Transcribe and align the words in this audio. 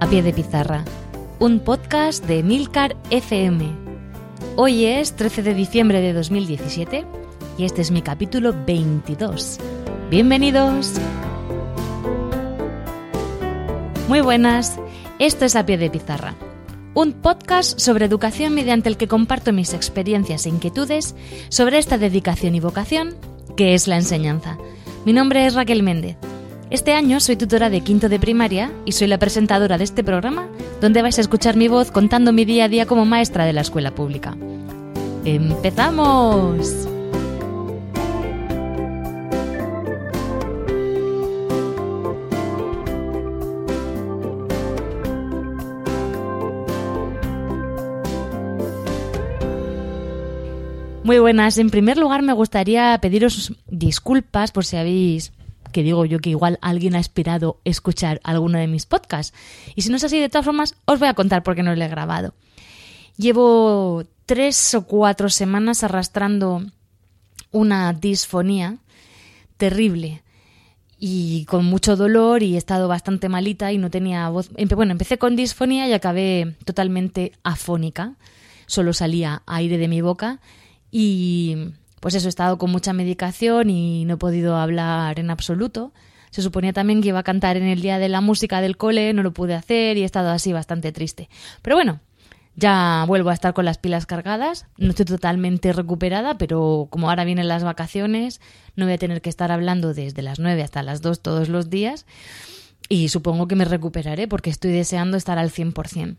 A 0.00 0.06
Pie 0.08 0.22
de 0.22 0.32
Pizarra, 0.32 0.86
un 1.38 1.60
podcast 1.60 2.24
de 2.24 2.42
Milcar 2.42 2.96
FM. 3.10 3.70
Hoy 4.56 4.86
es 4.86 5.16
13 5.16 5.42
de 5.42 5.52
diciembre 5.52 6.00
de 6.00 6.14
2017 6.14 7.04
y 7.58 7.64
este 7.66 7.82
es 7.82 7.90
mi 7.90 8.00
capítulo 8.00 8.54
22. 8.66 9.58
Bienvenidos. 10.08 10.94
Muy 14.08 14.22
buenas, 14.22 14.78
esto 15.18 15.44
es 15.44 15.56
A 15.56 15.66
Pie 15.66 15.76
de 15.76 15.90
Pizarra, 15.90 16.34
un 16.94 17.12
podcast 17.12 17.78
sobre 17.78 18.06
educación 18.06 18.54
mediante 18.54 18.88
el 18.88 18.96
que 18.96 19.08
comparto 19.08 19.52
mis 19.52 19.74
experiencias 19.74 20.46
e 20.46 20.48
inquietudes 20.48 21.14
sobre 21.50 21.76
esta 21.76 21.98
dedicación 21.98 22.54
y 22.54 22.60
vocación 22.60 23.14
que 23.58 23.74
es 23.74 23.88
la 23.88 23.96
enseñanza. 23.96 24.56
Mi 25.04 25.12
nombre 25.12 25.44
es 25.44 25.52
Raquel 25.52 25.82
Méndez 25.82 26.16
este 26.72 26.94
año 26.94 27.20
soy 27.20 27.36
tutora 27.36 27.68
de 27.68 27.82
quinto 27.82 28.08
de 28.08 28.18
primaria 28.18 28.72
y 28.86 28.92
soy 28.92 29.06
la 29.06 29.18
presentadora 29.18 29.76
de 29.76 29.84
este 29.84 30.02
programa 30.02 30.48
donde 30.80 31.02
vais 31.02 31.18
a 31.18 31.20
escuchar 31.20 31.54
mi 31.54 31.68
voz 31.68 31.90
contando 31.90 32.32
mi 32.32 32.46
día 32.46 32.64
a 32.64 32.68
día 32.68 32.86
como 32.86 33.04
maestra 33.04 33.44
de 33.44 33.52
la 33.52 33.60
escuela 33.60 33.94
pública. 33.94 34.34
¡Empezamos! 35.26 36.88
Muy 51.04 51.18
buenas. 51.18 51.58
En 51.58 51.68
primer 51.68 51.98
lugar, 51.98 52.22
me 52.22 52.32
gustaría 52.32 52.96
pediros 53.02 53.52
disculpas 53.68 54.52
por 54.52 54.64
si 54.64 54.78
habéis 54.78 55.32
que 55.72 55.82
digo 55.82 56.04
yo 56.04 56.20
que 56.20 56.30
igual 56.30 56.58
alguien 56.62 56.94
ha 56.94 57.00
esperado 57.00 57.60
escuchar 57.64 58.20
alguno 58.24 58.58
de 58.58 58.68
mis 58.68 58.86
podcasts. 58.86 59.36
Y 59.74 59.82
si 59.82 59.90
no 59.90 59.96
es 59.96 60.04
así, 60.04 60.20
de 60.20 60.28
todas 60.28 60.44
formas, 60.44 60.76
os 60.84 60.98
voy 60.98 61.08
a 61.08 61.14
contar 61.14 61.42
por 61.42 61.54
qué 61.54 61.62
no 61.62 61.74
lo 61.74 61.84
he 61.84 61.88
grabado. 61.88 62.34
Llevo 63.16 64.04
tres 64.26 64.74
o 64.74 64.86
cuatro 64.86 65.28
semanas 65.28 65.82
arrastrando 65.84 66.62
una 67.50 67.92
disfonía 67.92 68.78
terrible 69.56 70.22
y 70.98 71.44
con 71.46 71.64
mucho 71.64 71.96
dolor 71.96 72.42
y 72.42 72.54
he 72.54 72.58
estado 72.58 72.86
bastante 72.88 73.28
malita 73.28 73.72
y 73.72 73.78
no 73.78 73.90
tenía 73.90 74.28
voz. 74.28 74.50
Bueno, 74.74 74.92
empecé 74.92 75.18
con 75.18 75.34
disfonía 75.34 75.88
y 75.88 75.92
acabé 75.92 76.54
totalmente 76.64 77.32
afónica. 77.42 78.14
Solo 78.66 78.92
salía 78.92 79.42
aire 79.46 79.78
de 79.78 79.88
mi 79.88 80.00
boca 80.00 80.40
y 80.90 81.56
pues 82.02 82.16
eso, 82.16 82.26
he 82.26 82.30
estado 82.30 82.58
con 82.58 82.72
mucha 82.72 82.92
medicación 82.92 83.70
y 83.70 84.04
no 84.06 84.14
he 84.14 84.16
podido 84.16 84.56
hablar 84.56 85.20
en 85.20 85.30
absoluto. 85.30 85.92
Se 86.32 86.42
suponía 86.42 86.72
también 86.72 87.00
que 87.00 87.10
iba 87.10 87.20
a 87.20 87.22
cantar 87.22 87.56
en 87.56 87.62
el 87.62 87.80
día 87.80 88.00
de 88.00 88.08
la 88.08 88.20
música 88.20 88.60
del 88.60 88.76
cole, 88.76 89.12
no 89.12 89.22
lo 89.22 89.32
pude 89.32 89.54
hacer 89.54 89.96
y 89.96 90.02
he 90.02 90.04
estado 90.04 90.30
así 90.30 90.52
bastante 90.52 90.90
triste. 90.90 91.28
Pero 91.62 91.76
bueno, 91.76 92.00
ya 92.56 93.04
vuelvo 93.06 93.30
a 93.30 93.34
estar 93.34 93.54
con 93.54 93.66
las 93.66 93.78
pilas 93.78 94.06
cargadas. 94.06 94.66
No 94.78 94.90
estoy 94.90 95.04
totalmente 95.04 95.72
recuperada, 95.72 96.38
pero 96.38 96.88
como 96.90 97.08
ahora 97.08 97.22
vienen 97.22 97.46
las 97.46 97.62
vacaciones, 97.62 98.40
no 98.74 98.86
voy 98.86 98.94
a 98.94 98.98
tener 98.98 99.22
que 99.22 99.30
estar 99.30 99.52
hablando 99.52 99.94
desde 99.94 100.22
las 100.22 100.40
9 100.40 100.60
hasta 100.60 100.82
las 100.82 101.02
2 101.02 101.22
todos 101.22 101.48
los 101.48 101.70
días. 101.70 102.04
Y 102.88 103.10
supongo 103.10 103.46
que 103.46 103.54
me 103.54 103.64
recuperaré 103.64 104.26
porque 104.26 104.50
estoy 104.50 104.72
deseando 104.72 105.16
estar 105.16 105.38
al 105.38 105.52
100%. 105.52 106.16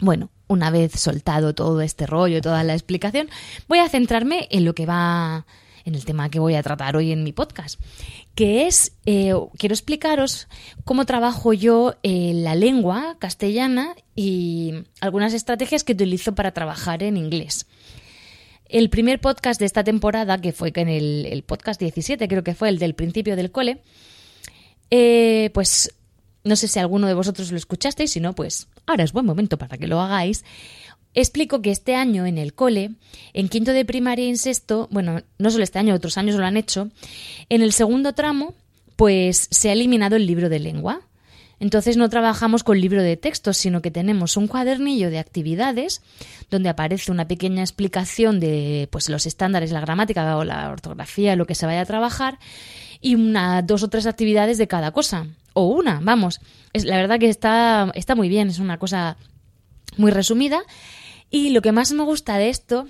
Bueno, 0.00 0.30
una 0.48 0.70
vez 0.70 0.92
soltado 0.92 1.54
todo 1.54 1.80
este 1.80 2.06
rollo, 2.06 2.40
toda 2.40 2.64
la 2.64 2.74
explicación, 2.74 3.28
voy 3.68 3.78
a 3.78 3.88
centrarme 3.88 4.48
en 4.50 4.64
lo 4.64 4.74
que 4.74 4.86
va 4.86 5.46
en 5.84 5.94
el 5.94 6.04
tema 6.04 6.30
que 6.30 6.40
voy 6.40 6.54
a 6.54 6.62
tratar 6.62 6.96
hoy 6.96 7.12
en 7.12 7.24
mi 7.24 7.32
podcast, 7.32 7.80
que 8.34 8.66
es, 8.66 8.92
eh, 9.04 9.34
quiero 9.58 9.74
explicaros 9.74 10.48
cómo 10.84 11.04
trabajo 11.04 11.52
yo 11.52 11.94
la 12.02 12.54
lengua 12.54 13.16
castellana 13.18 13.94
y 14.16 14.72
algunas 15.00 15.34
estrategias 15.34 15.84
que 15.84 15.92
utilizo 15.92 16.34
para 16.34 16.52
trabajar 16.52 17.02
en 17.02 17.16
inglés. 17.16 17.66
El 18.66 18.88
primer 18.88 19.20
podcast 19.20 19.60
de 19.60 19.66
esta 19.66 19.84
temporada, 19.84 20.40
que 20.40 20.52
fue 20.52 20.72
en 20.74 20.88
el, 20.88 21.26
el 21.26 21.42
podcast 21.42 21.78
17, 21.78 22.26
creo 22.28 22.42
que 22.42 22.54
fue 22.54 22.70
el 22.70 22.78
del 22.78 22.94
principio 22.94 23.36
del 23.36 23.52
cole, 23.52 23.82
eh, 24.90 25.50
pues 25.52 25.94
no 26.44 26.56
sé 26.56 26.68
si 26.68 26.78
alguno 26.78 27.06
de 27.06 27.14
vosotros 27.14 27.50
lo 27.50 27.56
escuchasteis, 27.56 28.12
si 28.12 28.20
no, 28.20 28.34
pues 28.34 28.68
ahora 28.86 29.02
es 29.02 29.12
buen 29.12 29.26
momento 29.26 29.56
para 29.58 29.78
que 29.78 29.86
lo 29.86 30.00
hagáis. 30.00 30.44
Explico 31.14 31.62
que 31.62 31.70
este 31.70 31.94
año 31.94 32.26
en 32.26 32.38
el 32.38 32.54
cole, 32.54 32.90
en 33.32 33.48
quinto 33.48 33.72
de 33.72 33.84
primaria 33.84 34.26
y 34.26 34.30
en 34.30 34.38
sexto, 34.38 34.88
bueno, 34.90 35.22
no 35.38 35.50
solo 35.50 35.64
este 35.64 35.78
año, 35.78 35.94
otros 35.94 36.18
años 36.18 36.36
lo 36.36 36.44
han 36.44 36.56
hecho, 36.56 36.90
en 37.48 37.62
el 37.62 37.72
segundo 37.72 38.12
tramo, 38.12 38.54
pues 38.96 39.48
se 39.50 39.70
ha 39.70 39.72
eliminado 39.72 40.16
el 40.16 40.26
libro 40.26 40.48
de 40.48 40.58
lengua. 40.58 41.00
Entonces 41.60 41.96
no 41.96 42.08
trabajamos 42.10 42.64
con 42.64 42.80
libro 42.80 43.02
de 43.02 43.16
textos, 43.16 43.56
sino 43.56 43.80
que 43.80 43.92
tenemos 43.92 44.36
un 44.36 44.48
cuadernillo 44.48 45.08
de 45.08 45.20
actividades 45.20 46.02
donde 46.50 46.68
aparece 46.68 47.12
una 47.12 47.28
pequeña 47.28 47.62
explicación 47.62 48.40
de 48.40 48.88
pues, 48.90 49.08
los 49.08 49.24
estándares, 49.24 49.70
la 49.70 49.80
gramática 49.80 50.36
o 50.36 50.44
la 50.44 50.68
ortografía, 50.68 51.36
lo 51.36 51.46
que 51.46 51.54
se 51.54 51.64
vaya 51.64 51.82
a 51.82 51.86
trabajar, 51.86 52.38
y 53.00 53.14
una, 53.14 53.62
dos 53.62 53.84
o 53.84 53.88
tres 53.88 54.06
actividades 54.06 54.58
de 54.58 54.66
cada 54.66 54.90
cosa 54.90 55.28
o 55.54 55.66
una, 55.66 56.00
vamos. 56.02 56.40
Es, 56.72 56.84
la 56.84 56.96
verdad 56.96 57.18
que 57.18 57.30
está, 57.30 57.90
está 57.94 58.14
muy 58.14 58.28
bien, 58.28 58.48
es 58.48 58.58
una 58.58 58.78
cosa 58.78 59.16
muy 59.96 60.10
resumida. 60.10 60.62
Y 61.30 61.50
lo 61.50 61.62
que 61.62 61.72
más 61.72 61.92
me 61.92 62.02
gusta 62.02 62.36
de 62.36 62.50
esto 62.50 62.86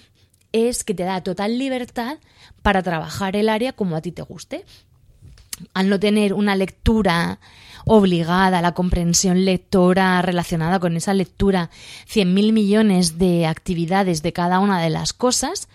es 0.52 0.84
que 0.84 0.94
te 0.94 1.04
da 1.04 1.22
total 1.22 1.58
libertad 1.58 2.19
para 2.62 2.82
trabajar 2.82 3.36
el 3.36 3.48
área 3.48 3.72
como 3.72 3.97
a 3.97 4.00
ti 4.00 4.12
te 4.12 4.22
guste. 4.22 4.64
Al 5.72 5.88
no 5.88 6.00
tener 6.00 6.34
una 6.34 6.56
lectura 6.56 7.38
obligada, 7.86 8.62
la 8.62 8.72
comprensión 8.72 9.44
lectora 9.44 10.20
relacionada 10.22 10.81
con 10.81 10.96
esa 10.96 11.14
lectura, 11.14 11.70
100.000 12.08 12.52
millones 12.52 13.19
de 13.19 13.46
actividades 13.46 14.22
de 14.22 14.32
cada 14.32 14.58
una 14.58 14.81
de 14.81 14.91
las 14.91 15.12
cosas, 15.12 15.69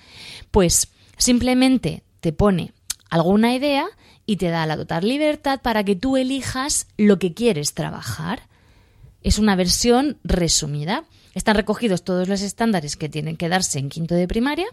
pues 0.51 0.89
simplemente 1.17 2.03
te 2.19 2.33
pone 2.33 2.73
alguna 3.09 3.53
idea 3.53 3.85
y 4.29 4.35
te 4.35 4.49
da 4.49 4.67
la 4.67 4.77
total 4.77 5.07
libertad 5.07 5.59
para 5.59 5.83
que 5.83 5.95
tú 5.95 6.15
elijas 6.15 6.85
lo 6.97 7.17
que 7.17 7.33
quieres 7.33 7.73
trabajar. 7.73 8.43
Es 9.23 9.39
una 9.39 9.55
versión 9.55 10.19
resumida. 10.23 11.05
Están 11.33 11.55
recogidos 11.55 12.03
todos 12.03 12.27
los 12.27 12.43
estándares 12.43 12.95
que 12.95 13.09
tienen 13.09 13.37
que 13.37 13.49
darse 13.49 13.79
en 13.79 13.89
quinto 13.89 14.13
de 14.13 14.27
primaria, 14.27 14.67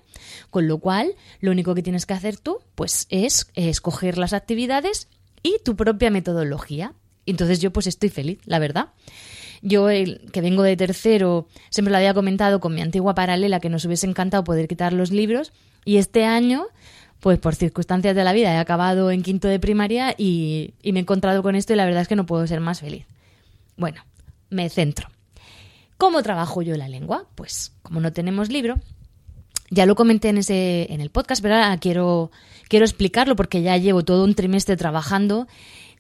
con 0.51 0.69
lo 0.69 0.77
cual 0.77 1.15
lo 1.41 1.53
único 1.53 1.75
que 1.75 1.83
tienes 1.83 2.05
que 2.05 2.13
hacer 2.13 2.37
tú 2.37 2.59
pues 2.75 3.07
es 3.09 3.51
escoger 3.55 4.19
las 4.19 4.35
actividades 4.35 5.09
y 5.43 5.57
tu 5.65 5.75
propia 5.75 6.11
metodología. 6.11 6.93
Entonces 7.25 7.59
yo 7.59 7.73
pues 7.73 7.87
estoy 7.87 8.11
feliz, 8.11 8.41
la 8.45 8.59
verdad. 8.59 8.91
Yo, 9.63 9.89
el, 9.89 10.31
que 10.33 10.43
vengo 10.43 10.65
de 10.65 10.77
tercero, 10.77 11.49
siempre 11.71 11.93
lo 11.93 11.97
había 11.97 12.13
comentado 12.13 12.61
con 12.61 12.75
mi 12.75 12.83
antigua 12.83 13.15
paralela 13.15 13.59
que 13.59 13.71
nos 13.71 13.87
hubiese 13.87 14.07
encantado 14.07 14.45
poder 14.45 14.69
quitar 14.69 14.93
los 14.93 15.13
libros 15.13 15.55
y 15.87 15.97
este 15.97 16.27
año 16.27 16.67
pues 17.27 17.41
por 17.41 17.57
circunstancias 17.57 18.15
de 18.15 18.23
la 18.23 18.33
vida 18.33 18.55
he 18.55 18.57
acabado 18.57 19.11
en 19.11 19.25
quinto 19.25 19.49
de 19.49 19.59
primaria 19.59 20.15
y, 20.17 20.75
me 20.85 21.01
he 21.01 21.03
encontrado 21.03 21.43
con 21.43 21.57
esto 21.57 21.73
y 21.73 21.77
la 21.77 21.85
verdad 21.85 22.03
es 22.03 22.07
que 22.07 22.15
no 22.15 22.25
puedo 22.25 22.47
ser 22.47 22.61
más 22.61 22.79
feliz. 22.79 23.05
Bueno, 23.77 24.05
me 24.49 24.69
centro. 24.69 25.09
¿Cómo 25.99 26.23
trabajo 26.23 26.63
yo 26.63 26.77
la 26.77 26.87
lengua? 26.87 27.27
Pues 27.35 27.73
como 27.83 27.99
no 27.99 28.13
tenemos 28.13 28.49
libro, 28.49 28.79
ya 29.71 29.87
lo 29.87 29.97
comenté 29.97 30.29
en 30.29 30.39
ese 30.39 30.87
en 30.93 31.01
el 31.01 31.11
podcast, 31.11 31.43
pero 31.43 31.57
ahora 31.57 31.77
quiero 31.79 32.31
quiero 32.69 32.85
explicarlo 32.85 33.35
porque 33.35 33.61
ya 33.61 33.77
llevo 33.77 34.05
todo 34.05 34.23
un 34.23 34.37
trimestre 34.37 34.77
trabajando 34.77 35.49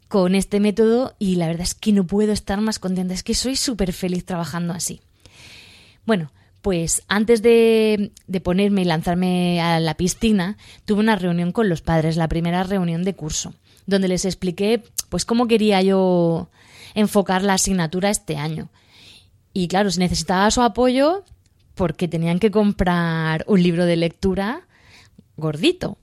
con 0.06 0.36
este 0.36 0.60
método 0.60 1.16
y 1.18 1.34
la 1.34 1.48
verdad 1.48 1.62
es 1.62 1.74
que 1.74 1.90
no 1.90 2.06
puedo 2.06 2.30
estar 2.30 2.60
más 2.60 2.78
contenta, 2.78 3.14
es 3.14 3.24
que 3.24 3.34
soy 3.34 3.56
súper 3.56 3.92
feliz 3.92 4.24
trabajando 4.24 4.74
así. 4.74 5.00
Bueno, 6.04 6.30
pues 6.66 7.04
antes 7.06 7.42
de, 7.42 8.10
ponerme 8.42 8.82
y 8.82 8.86
lanzarme 8.86 9.60
a 9.60 9.78
la 9.78 9.96
piscina, 9.96 10.56
tuve 10.84 10.98
una 10.98 11.14
reunión 11.14 11.52
con 11.52 11.68
los 11.68 11.80
padres, 11.80 12.16
la 12.16 12.26
primera 12.26 12.64
reunión 12.64 13.04
de 13.04 13.14
curso, 13.14 13.54
donde 13.86 14.08
les 14.08 14.24
expliqué 14.24 14.82
pues 15.08 15.24
cómo 15.24 15.46
quería 15.46 15.80
yo 15.82 16.50
enfocar 16.96 17.44
la 17.44 17.54
asignatura 17.54 18.10
este 18.10 18.36
año. 18.36 18.68
Y 19.52 19.68
claro, 19.68 19.92
se 19.92 20.00
necesitaba 20.00 20.50
su 20.50 20.60
apoyo 20.60 21.22
porque 21.76 22.08
tenían 22.08 22.40
que 22.40 22.50
comprar 22.50 23.44
un 23.46 23.62
libro 23.62 23.86
de 23.86 23.94
lectura 23.94 24.62
gordito. 25.36 25.98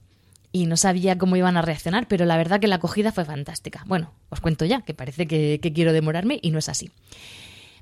Y 0.54 0.68
no 0.68 0.78
sabía 0.78 1.18
cómo 1.18 1.36
iban 1.36 1.58
a 1.58 1.62
reaccionar, 1.62 2.08
pero 2.08 2.24
la 2.24 2.38
verdad 2.38 2.62
que 2.62 2.68
la 2.68 2.76
acogida 2.76 3.12
fue 3.12 3.26
fantástica. 3.26 3.84
Bueno, 3.86 4.14
os 4.30 4.40
cuento 4.40 4.64
ya, 4.64 4.80
que 4.80 4.94
parece 4.94 5.28
que 5.28 5.74
quiero 5.76 5.92
demorarme 5.92 6.40
y 6.42 6.52
no 6.52 6.60
es 6.60 6.70
así. 6.70 6.90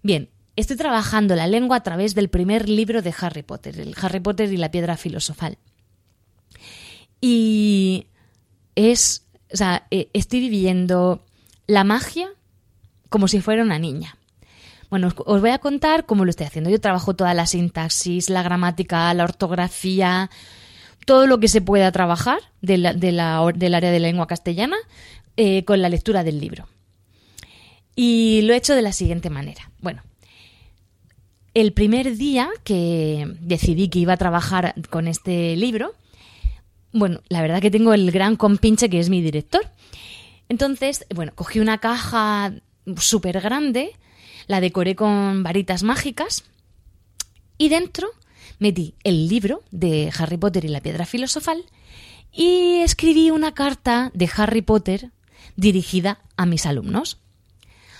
Bien, 0.01 0.29
Estoy 0.55 0.75
trabajando 0.75 1.35
la 1.35 1.47
lengua 1.47 1.77
a 1.77 1.83
través 1.83 2.13
del 2.13 2.29
primer 2.29 2.67
libro 2.67 3.01
de 3.01 3.13
Harry 3.19 3.43
Potter, 3.43 3.79
el 3.79 3.95
Harry 4.01 4.19
Potter 4.19 4.51
y 4.51 4.57
la 4.57 4.71
piedra 4.71 4.97
filosofal. 4.97 5.57
Y 7.21 8.07
es, 8.75 9.25
o 9.53 9.57
sea, 9.57 9.87
eh, 9.91 10.09
estoy 10.13 10.41
viviendo 10.41 11.23
la 11.67 11.83
magia 11.83 12.29
como 13.09 13.27
si 13.27 13.39
fuera 13.39 13.63
una 13.63 13.79
niña. 13.79 14.17
Bueno, 14.89 15.09
os 15.25 15.39
voy 15.39 15.51
a 15.51 15.59
contar 15.59 16.05
cómo 16.05 16.25
lo 16.25 16.31
estoy 16.31 16.47
haciendo. 16.47 16.69
Yo 16.69 16.81
trabajo 16.81 17.15
toda 17.15 17.33
la 17.33 17.45
sintaxis, 17.45 18.29
la 18.29 18.43
gramática, 18.43 19.13
la 19.13 19.23
ortografía, 19.23 20.29
todo 21.05 21.27
lo 21.27 21.39
que 21.39 21.47
se 21.47 21.61
pueda 21.61 21.91
trabajar 21.93 22.39
del 22.61 22.85
área 22.85 23.91
de 23.91 23.99
la 23.99 24.07
lengua 24.07 24.27
castellana 24.27 24.75
eh, 25.37 25.63
con 25.63 25.81
la 25.81 25.87
lectura 25.87 26.25
del 26.25 26.41
libro. 26.41 26.67
Y 27.95 28.41
lo 28.43 28.53
he 28.53 28.57
hecho 28.57 28.75
de 28.75 28.81
la 28.81 28.91
siguiente 28.91 29.29
manera. 29.29 29.71
Bueno, 29.79 30.01
el 31.53 31.73
primer 31.73 32.15
día 32.17 32.49
que 32.63 33.35
decidí 33.39 33.89
que 33.89 33.99
iba 33.99 34.13
a 34.13 34.17
trabajar 34.17 34.75
con 34.89 35.07
este 35.07 35.55
libro, 35.55 35.93
bueno, 36.93 37.21
la 37.29 37.41
verdad 37.41 37.61
que 37.61 37.71
tengo 37.71 37.93
el 37.93 38.11
gran 38.11 38.35
compinche 38.35 38.89
que 38.89 38.99
es 38.99 39.09
mi 39.09 39.21
director. 39.21 39.61
Entonces, 40.49 41.05
bueno, 41.13 41.31
cogí 41.35 41.59
una 41.59 41.77
caja 41.79 42.53
súper 42.97 43.39
grande, 43.41 43.91
la 44.47 44.61
decoré 44.61 44.95
con 44.95 45.43
varitas 45.43 45.83
mágicas 45.83 46.43
y 47.57 47.69
dentro 47.69 48.09
metí 48.59 48.95
el 49.03 49.27
libro 49.27 49.63
de 49.71 50.11
Harry 50.17 50.37
Potter 50.37 50.65
y 50.65 50.69
la 50.69 50.81
piedra 50.81 51.05
filosofal 51.05 51.63
y 52.31 52.77
escribí 52.77 53.31
una 53.31 53.53
carta 53.53 54.11
de 54.13 54.29
Harry 54.35 54.61
Potter 54.61 55.11
dirigida 55.55 56.19
a 56.37 56.45
mis 56.45 56.65
alumnos, 56.65 57.17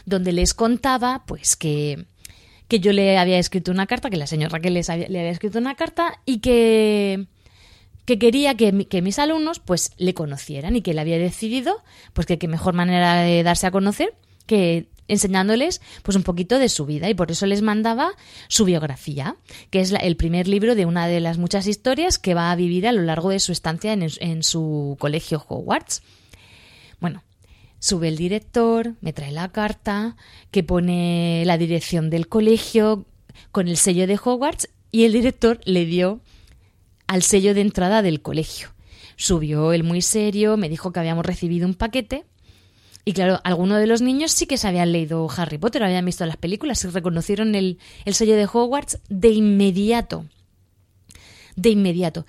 donde 0.06 0.32
les 0.32 0.54
contaba 0.54 1.24
pues 1.26 1.56
que, 1.56 2.06
que 2.72 2.80
yo 2.80 2.94
le 2.94 3.18
había 3.18 3.38
escrito 3.38 3.70
una 3.70 3.86
carta, 3.86 4.10
que 4.10 4.16
la 4.16 4.28
señora 4.28 4.54
Raquel 4.54 4.76
les 4.76 4.90
había, 4.90 5.10
le 5.10 5.20
había 5.20 5.32
escrito 5.32 5.60
una 5.60 5.76
carta 5.76 6.22
y 6.26 6.40
que, 6.40 7.28
que 8.06 8.18
quería 8.18 8.56
que, 8.56 9.02
mis 9.02 9.20
alumnos 9.20 9.60
pues 9.60 9.92
le 9.98 10.14
conocieran 10.14 10.78
y 10.78 10.82
que 10.82 10.94
le 10.94 11.02
había 11.02 11.18
decidido 11.18 11.84
pues 12.14 12.26
que 12.26 12.40
qué 12.40 12.48
mejor 12.48 12.74
manera 12.74 13.24
de 13.24 13.44
darse 13.44 13.68
a 13.68 13.72
conocer 13.72 14.14
que 14.46 14.88
enseñándoles 15.10 15.82
pues 16.02 16.16
un 16.16 16.24
poquito 16.24 16.60
de 16.60 16.70
su 16.70 16.86
vida 16.86 17.10
y 17.10 17.14
por 17.14 17.30
eso 17.30 17.46
les 17.46 17.62
mandaba 17.62 18.14
su 18.48 18.64
biografía, 18.64 19.36
que 19.70 19.82
es 19.82 19.92
el 19.92 20.16
primer 20.16 20.48
libro 20.48 20.74
de 20.74 20.86
una 20.86 21.08
de 21.08 21.20
las 21.20 21.38
muchas 21.38 21.68
historias 21.68 22.20
que 22.20 22.36
va 22.36 22.54
a 22.54 22.56
vivir 22.56 22.88
a 22.88 22.94
lo 22.94 23.02
largo 23.02 23.32
de 23.32 23.42
su 23.42 23.52
estancia 23.52 23.92
en, 23.92 24.08
en 24.22 24.44
su 24.44 24.96
colegio 24.98 25.44
Hogwarts. 25.46 26.04
Sube 27.82 28.10
el 28.10 28.16
director, 28.16 28.94
me 29.02 29.12
trae 29.12 29.32
la 29.32 29.50
carta 29.50 30.16
que 30.52 30.64
pone 30.64 31.42
la 31.48 31.58
dirección 31.58 32.12
del 32.12 32.28
colegio 32.28 33.06
con 33.52 33.68
el 33.68 33.76
sello 33.76 34.06
de 34.06 34.20
Hogwarts 34.24 34.70
y 34.92 35.06
el 35.06 35.14
director 35.14 35.60
le 35.66 35.86
dio 35.86 36.22
al 37.08 37.24
sello 37.24 37.56
de 37.56 37.62
entrada 37.62 38.04
del 38.04 38.22
colegio. 38.22 38.70
Subió 39.16 39.74
él 39.74 39.84
muy 39.84 40.04
serio, 40.04 40.58
me 40.58 40.70
dijo 40.70 40.92
que 40.92 41.00
habíamos 41.00 41.26
recibido 41.26 41.68
un 41.68 41.74
paquete 41.74 42.24
y 43.04 43.14
claro, 43.14 43.42
algunos 43.44 43.80
de 43.80 43.88
los 43.88 44.04
niños 44.04 44.32
sí 44.32 44.46
que 44.46 44.58
se 44.58 44.68
habían 44.68 44.92
leído 44.92 45.28
Harry 45.36 45.58
Potter, 45.58 45.82
habían 45.82 46.06
visto 46.06 46.24
las 46.28 46.38
películas 46.38 46.84
y 46.84 46.88
reconocieron 46.90 47.56
el, 47.56 47.80
el 48.06 48.14
sello 48.14 48.36
de 48.36 48.46
Hogwarts 48.46 49.00
de 49.10 49.30
inmediato. 49.30 50.28
De 51.56 51.70
inmediato. 51.72 52.28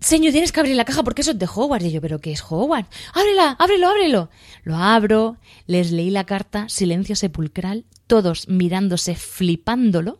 Señor, 0.00 0.32
tienes 0.32 0.50
que 0.50 0.60
abrir 0.60 0.76
la 0.76 0.84
caja 0.84 1.02
porque 1.02 1.22
eso 1.22 1.32
es 1.32 1.38
de 1.38 1.46
Hogwarts. 1.46 1.86
Y 1.86 1.92
yo, 1.92 2.00
¿pero 2.00 2.20
qué 2.20 2.32
es 2.32 2.42
Hogwarts? 2.42 2.88
¡Ábrela! 3.12 3.56
¡Ábrelo! 3.58 3.88
¡Ábrelo! 3.88 4.30
Lo 4.64 4.76
abro, 4.76 5.36
les 5.66 5.92
leí 5.92 6.10
la 6.10 6.24
carta, 6.24 6.68
silencio 6.68 7.16
sepulcral, 7.16 7.84
todos 8.06 8.48
mirándose, 8.48 9.14
flipándolo. 9.14 10.18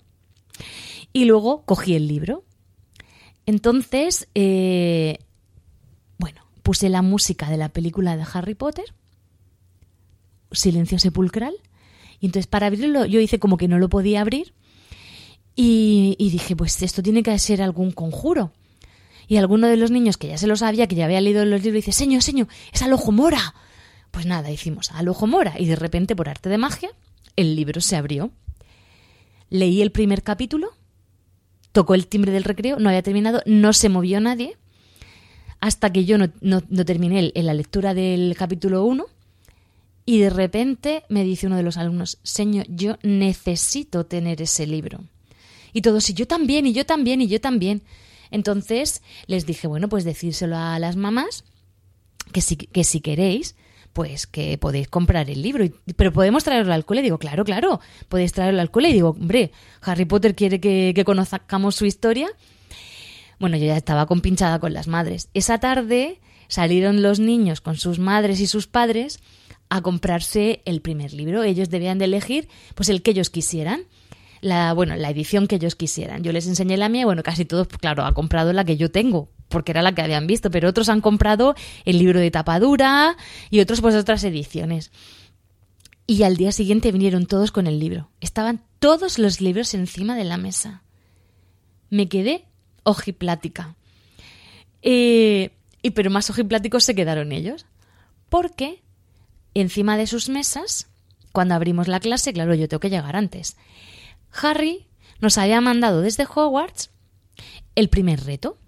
Y 1.12 1.24
luego 1.24 1.64
cogí 1.64 1.94
el 1.94 2.08
libro. 2.08 2.44
Entonces, 3.46 4.28
eh, 4.34 5.18
bueno, 6.18 6.42
puse 6.62 6.88
la 6.88 7.02
música 7.02 7.48
de 7.48 7.56
la 7.56 7.70
película 7.70 8.16
de 8.16 8.24
Harry 8.32 8.54
Potter 8.54 8.94
silencio 10.52 10.98
sepulcral. 10.98 11.54
Y 12.20 12.26
entonces 12.26 12.46
para 12.46 12.66
abrirlo 12.66 13.06
yo 13.06 13.20
hice 13.20 13.38
como 13.38 13.56
que 13.56 13.68
no 13.68 13.78
lo 13.78 13.88
podía 13.88 14.20
abrir 14.20 14.52
y, 15.56 16.16
dije, 16.18 16.56
pues 16.56 16.80
esto 16.82 17.02
tiene 17.02 17.22
que 17.22 17.38
ser 17.38 17.60
algún 17.60 17.90
conjuro. 17.90 18.52
Y 19.30 19.36
alguno 19.36 19.68
de 19.68 19.76
los 19.76 19.92
niños 19.92 20.16
que 20.16 20.26
ya 20.26 20.38
se 20.38 20.48
lo 20.48 20.56
sabía, 20.56 20.88
que 20.88 20.96
ya 20.96 21.04
había 21.04 21.20
leído 21.20 21.44
los 21.44 21.62
libros, 21.62 21.84
dice, 21.84 21.92
señor, 21.92 22.20
señor, 22.20 22.48
es 22.72 22.82
al 22.82 22.92
ojo 22.92 23.12
mora. 23.12 23.54
Pues 24.10 24.26
nada, 24.26 24.50
hicimos 24.50 24.90
al 24.90 25.06
ojo 25.06 25.28
mora 25.28 25.54
y 25.56 25.66
de 25.66 25.76
repente, 25.76 26.16
por 26.16 26.28
arte 26.28 26.48
de 26.48 26.58
magia, 26.58 26.90
el 27.36 27.54
libro 27.54 27.80
se 27.80 27.94
abrió. 27.94 28.32
Leí 29.48 29.82
el 29.82 29.92
primer 29.92 30.24
capítulo, 30.24 30.70
tocó 31.70 31.94
el 31.94 32.08
timbre 32.08 32.32
del 32.32 32.42
recreo, 32.42 32.80
no 32.80 32.88
había 32.88 33.04
terminado, 33.04 33.40
no 33.46 33.72
se 33.72 33.88
movió 33.88 34.20
nadie, 34.20 34.56
hasta 35.60 35.92
que 35.92 36.04
yo 36.04 36.18
no, 36.18 36.30
no, 36.40 36.64
no 36.68 36.84
terminé 36.84 37.30
en 37.32 37.46
la 37.46 37.54
lectura 37.54 37.94
del 37.94 38.34
capítulo 38.36 38.84
1 38.84 39.06
y 40.06 40.18
de 40.18 40.30
repente 40.30 41.04
me 41.08 41.22
dice 41.22 41.46
uno 41.46 41.56
de 41.56 41.62
los 41.62 41.76
alumnos, 41.76 42.18
Señor, 42.24 42.66
yo 42.68 42.98
necesito 43.04 44.06
tener 44.06 44.42
ese 44.42 44.66
libro. 44.66 45.04
Y 45.72 45.82
todos, 45.82 46.10
y 46.10 46.14
yo 46.14 46.26
también, 46.26 46.66
y 46.66 46.72
yo 46.72 46.84
también, 46.84 47.20
y 47.20 47.28
yo 47.28 47.40
también. 47.40 47.82
Entonces 48.30 49.02
les 49.26 49.46
dije, 49.46 49.66
bueno, 49.66 49.88
pues 49.88 50.04
decírselo 50.04 50.56
a 50.56 50.78
las 50.78 50.96
mamás, 50.96 51.44
que 52.32 52.40
si, 52.40 52.56
que 52.56 52.84
si 52.84 53.00
queréis, 53.00 53.56
pues 53.92 54.26
que 54.26 54.56
podéis 54.58 54.88
comprar 54.88 55.30
el 55.30 55.42
libro. 55.42 55.64
Pero 55.96 56.12
podemos 56.12 56.44
traerlo 56.44 56.72
al 56.72 56.84
cole. 56.84 57.02
Digo, 57.02 57.18
claro, 57.18 57.44
claro, 57.44 57.80
podéis 58.08 58.32
traerlo 58.32 58.60
al 58.60 58.70
cole. 58.70 58.90
Y 58.90 58.94
digo, 58.94 59.10
hombre, 59.10 59.52
Harry 59.82 60.04
Potter 60.04 60.34
quiere 60.34 60.60
que, 60.60 60.92
que 60.94 61.04
conozcamos 61.04 61.74
su 61.74 61.86
historia. 61.86 62.28
Bueno, 63.38 63.56
yo 63.56 63.66
ya 63.66 63.76
estaba 63.76 64.06
compinchada 64.06 64.58
con 64.58 64.74
las 64.74 64.86
madres. 64.86 65.28
Esa 65.34 65.58
tarde 65.58 66.20
salieron 66.48 67.02
los 67.02 67.20
niños 67.20 67.60
con 67.60 67.76
sus 67.76 67.98
madres 67.98 68.40
y 68.40 68.46
sus 68.46 68.66
padres 68.66 69.20
a 69.70 69.80
comprarse 69.82 70.62
el 70.66 70.82
primer 70.82 71.12
libro. 71.12 71.42
Ellos 71.42 71.70
debían 71.70 71.98
de 71.98 72.04
elegir 72.04 72.48
pues 72.74 72.88
el 72.88 73.02
que 73.02 73.12
ellos 73.12 73.30
quisieran. 73.30 73.84
La, 74.40 74.72
bueno, 74.72 74.96
la 74.96 75.10
edición 75.10 75.46
que 75.46 75.56
ellos 75.56 75.74
quisieran. 75.74 76.22
Yo 76.22 76.32
les 76.32 76.46
enseñé 76.46 76.76
la 76.76 76.88
mía, 76.88 77.04
bueno, 77.04 77.22
casi 77.22 77.44
todos, 77.44 77.68
claro, 77.68 78.04
han 78.04 78.14
comprado 78.14 78.52
la 78.52 78.64
que 78.64 78.76
yo 78.76 78.90
tengo, 78.90 79.28
porque 79.48 79.72
era 79.72 79.82
la 79.82 79.94
que 79.94 80.02
habían 80.02 80.26
visto, 80.26 80.50
pero 80.50 80.68
otros 80.68 80.88
han 80.88 81.00
comprado 81.00 81.54
el 81.84 81.98
libro 81.98 82.20
de 82.20 82.30
tapadura 82.30 83.16
y 83.50 83.60
otros 83.60 83.80
pues 83.80 83.94
otras 83.94 84.24
ediciones. 84.24 84.90
Y 86.06 86.22
al 86.24 86.36
día 86.36 86.52
siguiente 86.52 86.90
vinieron 86.90 87.26
todos 87.26 87.52
con 87.52 87.66
el 87.66 87.78
libro. 87.78 88.10
Estaban 88.20 88.62
todos 88.78 89.18
los 89.18 89.40
libros 89.40 89.74
encima 89.74 90.16
de 90.16 90.24
la 90.24 90.38
mesa. 90.38 90.82
Me 91.88 92.08
quedé 92.08 92.46
ojiplática. 92.82 93.76
Eh, 94.82 95.50
y 95.82 95.90
pero 95.90 96.10
más 96.10 96.30
ojipláticos 96.30 96.82
se 96.84 96.94
quedaron 96.94 97.30
ellos. 97.30 97.66
Porque 98.28 98.82
encima 99.54 99.96
de 99.96 100.06
sus 100.06 100.28
mesas, 100.28 100.88
cuando 101.32 101.54
abrimos 101.54 101.88
la 101.88 102.00
clase, 102.00 102.32
claro, 102.32 102.54
yo 102.54 102.68
tengo 102.68 102.80
que 102.80 102.90
llegar 102.90 103.16
antes, 103.16 103.56
Harry 104.32 104.86
nos 105.20 105.38
había 105.38 105.60
mandado 105.60 106.00
desde 106.00 106.24
Hogwarts 106.24 106.90
el 107.74 107.88
primer 107.88 108.24
reto, 108.24 108.58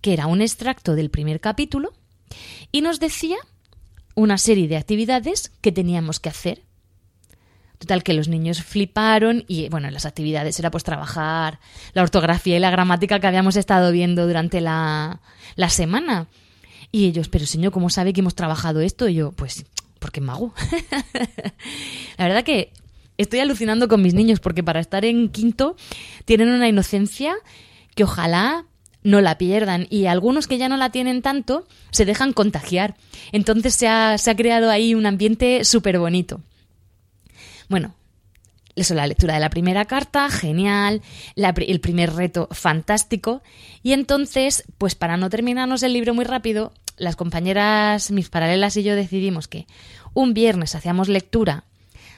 que 0.00 0.12
era 0.12 0.26
un 0.26 0.40
extracto 0.40 0.94
del 0.94 1.10
primer 1.10 1.40
capítulo, 1.40 1.92
y 2.72 2.80
nos 2.82 3.00
decía 3.00 3.36
una 4.14 4.38
serie 4.38 4.68
de 4.68 4.76
actividades 4.76 5.52
que 5.60 5.72
teníamos 5.72 6.20
que 6.20 6.28
hacer. 6.28 6.62
Total, 7.78 8.02
que 8.02 8.14
los 8.14 8.28
niños 8.28 8.62
fliparon 8.62 9.44
y, 9.48 9.68
bueno, 9.68 9.90
las 9.90 10.06
actividades 10.06 10.58
era 10.58 10.70
pues 10.70 10.82
trabajar 10.82 11.60
la 11.92 12.02
ortografía 12.02 12.56
y 12.56 12.60
la 12.60 12.70
gramática 12.70 13.20
que 13.20 13.26
habíamos 13.26 13.56
estado 13.56 13.92
viendo 13.92 14.26
durante 14.26 14.62
la, 14.62 15.20
la 15.56 15.68
semana. 15.68 16.28
Y 16.90 17.04
ellos, 17.04 17.28
pero 17.28 17.44
señor, 17.44 17.72
¿cómo 17.72 17.90
sabe 17.90 18.14
que 18.14 18.20
hemos 18.20 18.34
trabajado 18.34 18.80
esto? 18.80 19.08
Y 19.08 19.14
yo, 19.14 19.32
pues 19.32 19.66
porque 19.98 20.22
mago. 20.22 20.54
la 22.18 22.28
verdad 22.28 22.44
que 22.44 22.72
estoy 23.18 23.40
alucinando 23.40 23.88
con 23.88 24.02
mis 24.02 24.14
niños 24.14 24.40
porque 24.40 24.62
para 24.62 24.80
estar 24.80 25.04
en 25.04 25.28
quinto 25.28 25.76
tienen 26.24 26.48
una 26.48 26.68
inocencia 26.68 27.34
que 27.94 28.04
ojalá 28.04 28.66
no 29.02 29.20
la 29.20 29.38
pierdan 29.38 29.86
y 29.88 30.06
algunos 30.06 30.48
que 30.48 30.58
ya 30.58 30.68
no 30.68 30.76
la 30.76 30.90
tienen 30.90 31.22
tanto 31.22 31.66
se 31.90 32.04
dejan 32.04 32.32
contagiar. 32.32 32.96
Entonces 33.32 33.74
se 33.74 33.86
ha, 33.86 34.16
creado 34.36 34.68
ahí 34.68 34.94
un 34.94 35.06
ambiente 35.06 35.64
súper 35.64 35.98
bonito. 35.98 36.40
Bueno, 37.68 37.94
eso, 38.74 38.94
la 38.94 39.06
lectura 39.06 39.34
de 39.34 39.40
la 39.40 39.50
primera 39.50 39.84
carta, 39.84 40.28
genial, 40.28 41.02
el 41.36 41.80
primer 41.80 42.14
reto, 42.14 42.48
fantástico. 42.50 43.42
Y 43.82 43.92
entonces, 43.92 44.64
pues 44.76 44.96
para 44.96 45.16
no 45.16 45.30
terminarnos 45.30 45.84
el 45.84 45.92
libro 45.92 46.12
muy 46.12 46.24
rápido, 46.24 46.72
las 46.96 47.14
compañeras, 47.14 48.10
mis 48.10 48.28
paralelas 48.28 48.76
y 48.76 48.82
yo 48.82 48.96
decidimos 48.96 49.46
que 49.46 49.66
un 50.14 50.34
viernes 50.34 50.74
hacíamos 50.74 51.08
lectura 51.08 51.64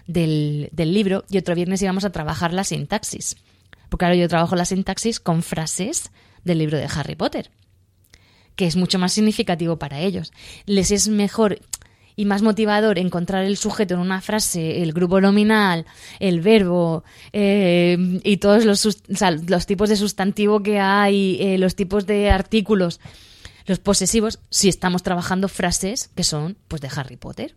del, 0.09 0.71
libro 0.75 1.25
y 1.31 1.39
otro 1.39 1.55
viernes 1.55 1.83
íbamos 1.83 2.05
a 2.05 2.11
trabajar 2.11 2.53
la 2.53 2.65
sintaxis. 2.65 3.37
Porque 3.89 4.05
ahora 4.05 4.17
yo 4.17 4.29
trabajo 4.29 4.57
la 4.57 4.65
sintaxis 4.65 5.21
con 5.21 5.43
frases 5.43 6.11
del 6.45 6.59
libro 6.59 6.77
de 6.77 6.89
Harry 6.93 7.15
Potter, 7.15 7.51
que 8.57 8.67
es 8.67 8.75
mucho 8.75 8.99
más 8.99 9.13
significativo 9.13 9.79
para 9.79 10.01
ellos. 10.01 10.33
Les 10.67 10.91
es 10.91 11.09
mejor 11.09 11.61
y 12.17 12.25
más 12.25 12.43
motivador 12.43 12.99
encontrar 12.99 13.45
el 13.45 13.57
sujeto 13.57 13.95
en 13.95 14.01
una 14.01 14.21
frase, 14.21 14.83
el 14.83 14.93
grupo 14.93 15.21
nominal, 15.21 15.87
el 16.19 16.41
verbo 16.41 17.05
eh, 17.33 17.97
y 18.25 18.39
todos 18.39 18.65
los, 18.65 18.85
los, 19.47 19.67
tipos 19.67 19.89
de 19.89 19.97
sustantivo 19.97 20.61
que 20.61 20.81
hay, 20.81 21.39
eh, 21.41 21.59
los 21.59 21.77
tipos 21.77 22.07
de 22.07 22.31
artículos 22.31 22.99
los 23.67 23.79
posesivos 23.79 24.41
si 24.51 24.69
estamos 24.69 25.03
trabajando 25.03 25.47
frases 25.47 26.11
que 26.15 26.25
son 26.25 26.57
pues 26.67 26.81
de 26.83 26.89
Harry 26.95 27.17
Potter. 27.17 27.55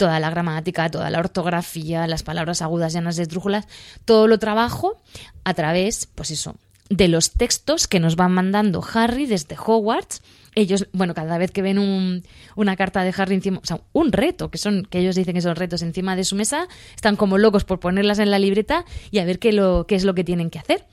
Toda 0.00 0.18
la 0.18 0.30
gramática, 0.30 0.90
toda 0.90 1.10
la 1.10 1.18
ortografía, 1.18 2.06
las 2.06 2.22
palabras 2.22 2.62
agudas 2.62 2.94
llenas 2.94 3.16
de 3.16 3.24
esdrújulas, 3.24 3.68
todo 4.06 4.28
lo 4.28 4.38
trabajo 4.38 4.98
a 5.44 5.52
través, 5.52 6.06
pues 6.14 6.30
eso, 6.30 6.56
de 6.88 7.06
los 7.08 7.32
textos 7.32 7.86
que 7.86 8.00
nos 8.00 8.16
van 8.16 8.32
mandando 8.32 8.82
Harry 8.94 9.26
desde 9.26 9.56
Hogwarts. 9.62 10.22
Ellos, 10.54 10.86
bueno, 10.94 11.12
cada 11.12 11.36
vez 11.36 11.50
que 11.50 11.60
ven 11.60 11.78
un- 11.78 12.24
una 12.56 12.76
carta 12.76 13.02
de 13.04 13.12
Harry 13.14 13.34
encima, 13.34 13.58
o 13.62 13.66
sea, 13.66 13.82
un 13.92 14.10
reto, 14.10 14.50
que 14.50 14.56
son, 14.56 14.86
que 14.88 15.00
ellos 15.00 15.16
dicen 15.16 15.34
que 15.34 15.42
son 15.42 15.54
retos 15.54 15.82
encima 15.82 16.16
de 16.16 16.24
su 16.24 16.34
mesa, 16.34 16.66
están 16.94 17.16
como 17.16 17.36
locos 17.36 17.64
por 17.64 17.78
ponerlas 17.78 18.18
en 18.20 18.30
la 18.30 18.38
libreta 18.38 18.86
y 19.10 19.18
a 19.18 19.26
ver 19.26 19.38
qué, 19.38 19.52
lo, 19.52 19.86
qué 19.86 19.96
es 19.96 20.04
lo 20.04 20.14
que 20.14 20.24
tienen 20.24 20.48
que 20.48 20.60
hacer. 20.60 20.86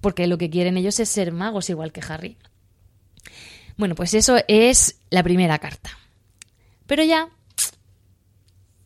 Porque 0.00 0.28
lo 0.28 0.38
que 0.38 0.50
quieren 0.50 0.76
ellos 0.76 1.00
es 1.00 1.08
ser 1.08 1.32
magos 1.32 1.68
igual 1.68 1.90
que 1.90 2.00
Harry. 2.08 2.36
Bueno, 3.76 3.96
pues 3.96 4.14
eso 4.14 4.36
es 4.46 5.00
la 5.10 5.24
primera 5.24 5.58
carta. 5.58 5.90
Pero 6.86 7.02
ya, 7.02 7.28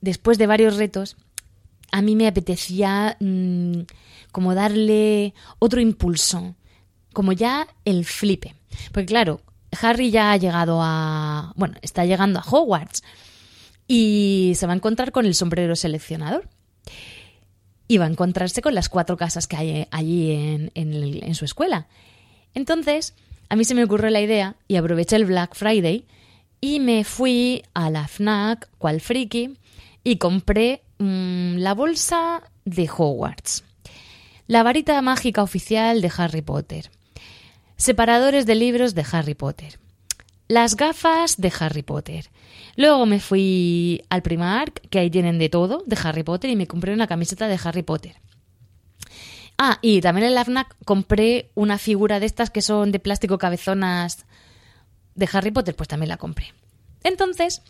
después 0.04 0.38
de 0.38 0.46
varios 0.46 0.76
retos, 0.76 1.16
a 1.90 2.02
mí 2.02 2.14
me 2.14 2.26
apetecía 2.26 3.16
mm, 3.20 3.80
como 4.30 4.54
darle 4.54 5.34
otro 5.58 5.80
impulso, 5.80 6.54
como 7.12 7.32
ya 7.32 7.66
el 7.84 8.04
flipe. 8.04 8.54
Porque 8.92 9.06
claro, 9.06 9.40
Harry 9.80 10.10
ya 10.10 10.32
ha 10.32 10.36
llegado 10.36 10.80
a... 10.82 11.52
Bueno, 11.56 11.76
está 11.82 12.04
llegando 12.04 12.38
a 12.38 12.44
Hogwarts 12.44 13.02
y 13.88 14.52
se 14.56 14.66
va 14.66 14.72
a 14.72 14.76
encontrar 14.76 15.10
con 15.10 15.26
el 15.26 15.34
sombrero 15.34 15.74
seleccionador. 15.74 16.48
Y 17.86 17.98
va 17.98 18.06
a 18.06 18.10
encontrarse 18.10 18.62
con 18.62 18.74
las 18.74 18.88
cuatro 18.88 19.16
casas 19.16 19.46
que 19.46 19.56
hay 19.56 19.88
allí 19.90 20.32
en, 20.32 20.70
en 20.74 21.34
su 21.34 21.44
escuela. 21.44 21.86
Entonces, 22.54 23.14
a 23.48 23.56
mí 23.56 23.64
se 23.64 23.74
me 23.74 23.84
ocurrió 23.84 24.10
la 24.10 24.22
idea 24.22 24.56
y 24.68 24.76
aproveché 24.76 25.16
el 25.16 25.26
Black 25.26 25.54
Friday 25.54 26.06
y 26.60 26.80
me 26.80 27.04
fui 27.04 27.62
a 27.74 27.90
la 27.90 28.08
FNAC, 28.08 28.70
cual 28.78 29.02
friki, 29.02 29.58
y 30.04 30.18
compré 30.18 30.82
mm, 30.98 31.56
la 31.56 31.74
bolsa 31.74 32.42
de 32.64 32.88
Hogwarts, 32.88 33.64
la 34.46 34.62
varita 34.62 35.00
mágica 35.02 35.42
oficial 35.42 36.02
de 36.02 36.12
Harry 36.16 36.42
Potter, 36.42 36.90
separadores 37.76 38.46
de 38.46 38.54
libros 38.54 38.94
de 38.94 39.04
Harry 39.10 39.34
Potter, 39.34 39.78
las 40.46 40.76
gafas 40.76 41.38
de 41.38 41.52
Harry 41.58 41.82
Potter. 41.82 42.30
Luego 42.76 43.06
me 43.06 43.18
fui 43.18 44.04
al 44.10 44.22
Primark, 44.22 44.88
que 44.90 44.98
ahí 44.98 45.10
tienen 45.10 45.38
de 45.38 45.48
todo 45.48 45.82
de 45.86 45.96
Harry 46.02 46.22
Potter, 46.22 46.50
y 46.50 46.56
me 46.56 46.66
compré 46.66 46.92
una 46.92 47.06
camiseta 47.06 47.48
de 47.48 47.58
Harry 47.64 47.82
Potter. 47.82 48.16
Ah, 49.56 49.78
y 49.80 50.00
también 50.00 50.26
en 50.26 50.34
la 50.34 50.44
FNAC 50.44 50.76
compré 50.84 51.50
una 51.54 51.78
figura 51.78 52.18
de 52.18 52.26
estas 52.26 52.50
que 52.50 52.60
son 52.60 52.90
de 52.90 52.98
plástico 52.98 53.38
cabezonas 53.38 54.26
de 55.14 55.28
Harry 55.32 55.52
Potter, 55.52 55.76
pues 55.76 55.88
también 55.88 56.08
la 56.08 56.16
compré. 56.16 56.52
Entonces, 57.04 57.62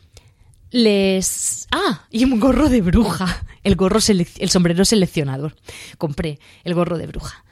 les... 0.75 1.69
Ah, 1.71 2.05
y 2.11 2.25
un 2.25 2.41
gorro 2.41 2.69
de 2.69 2.81
bruja. 2.81 3.45
El, 3.63 3.77
gorro 3.77 4.01
el 4.09 4.51
sombrero 4.51 4.85
seleccionador. 4.85 5.55
Compré 5.99 6.41
el 6.65 6.75
gorro 6.75 6.99
de 6.99 7.07
bruja. 7.07 7.45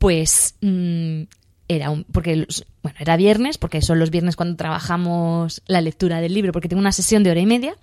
Pues 0.00 0.56
mm, 0.62 1.22
era. 1.68 1.94
Porque, 2.10 2.46
bueno, 2.82 2.98
era 2.98 3.16
viernes, 3.16 3.56
porque 3.56 3.82
son 3.82 4.00
los 4.00 4.10
viernes 4.10 4.34
cuando 4.34 4.56
trabajamos 4.56 5.62
la 5.66 5.80
lectura 5.80 6.20
del 6.20 6.34
libro, 6.34 6.50
porque 6.50 6.68
tengo 6.68 6.80
una 6.80 6.90
sesión 6.90 7.22
de 7.22 7.30
hora 7.30 7.40
y 7.40 7.46
media. 7.46 7.76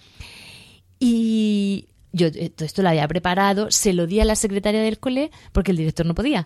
Y 1.00 1.88
yo 2.12 2.28
eh, 2.28 2.50
todo 2.50 2.66
esto 2.66 2.82
lo 2.82 2.90
había 2.90 3.08
preparado, 3.08 3.72
se 3.72 3.94
lo 3.94 4.06
di 4.06 4.20
a 4.20 4.26
la 4.26 4.36
secretaria 4.36 4.82
del 4.82 5.00
cole 5.00 5.32
porque 5.54 5.72
el 5.72 5.78
director 5.78 6.06
no 6.06 6.14
podía. 6.14 6.46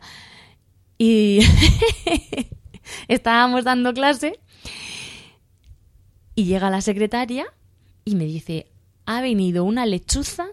Y 0.99 1.39
estábamos 3.07 3.63
dando 3.63 3.95
clase 3.95 4.39
y 6.35 6.45
llega 6.45 6.69
la 6.69 6.81
secretaria 6.81 7.47
y 8.07 8.15
me 8.15 8.23
dice, 8.23 8.67
ha 9.05 9.19
venido 9.19 9.65
una 9.65 9.85
lechuza 9.85 10.47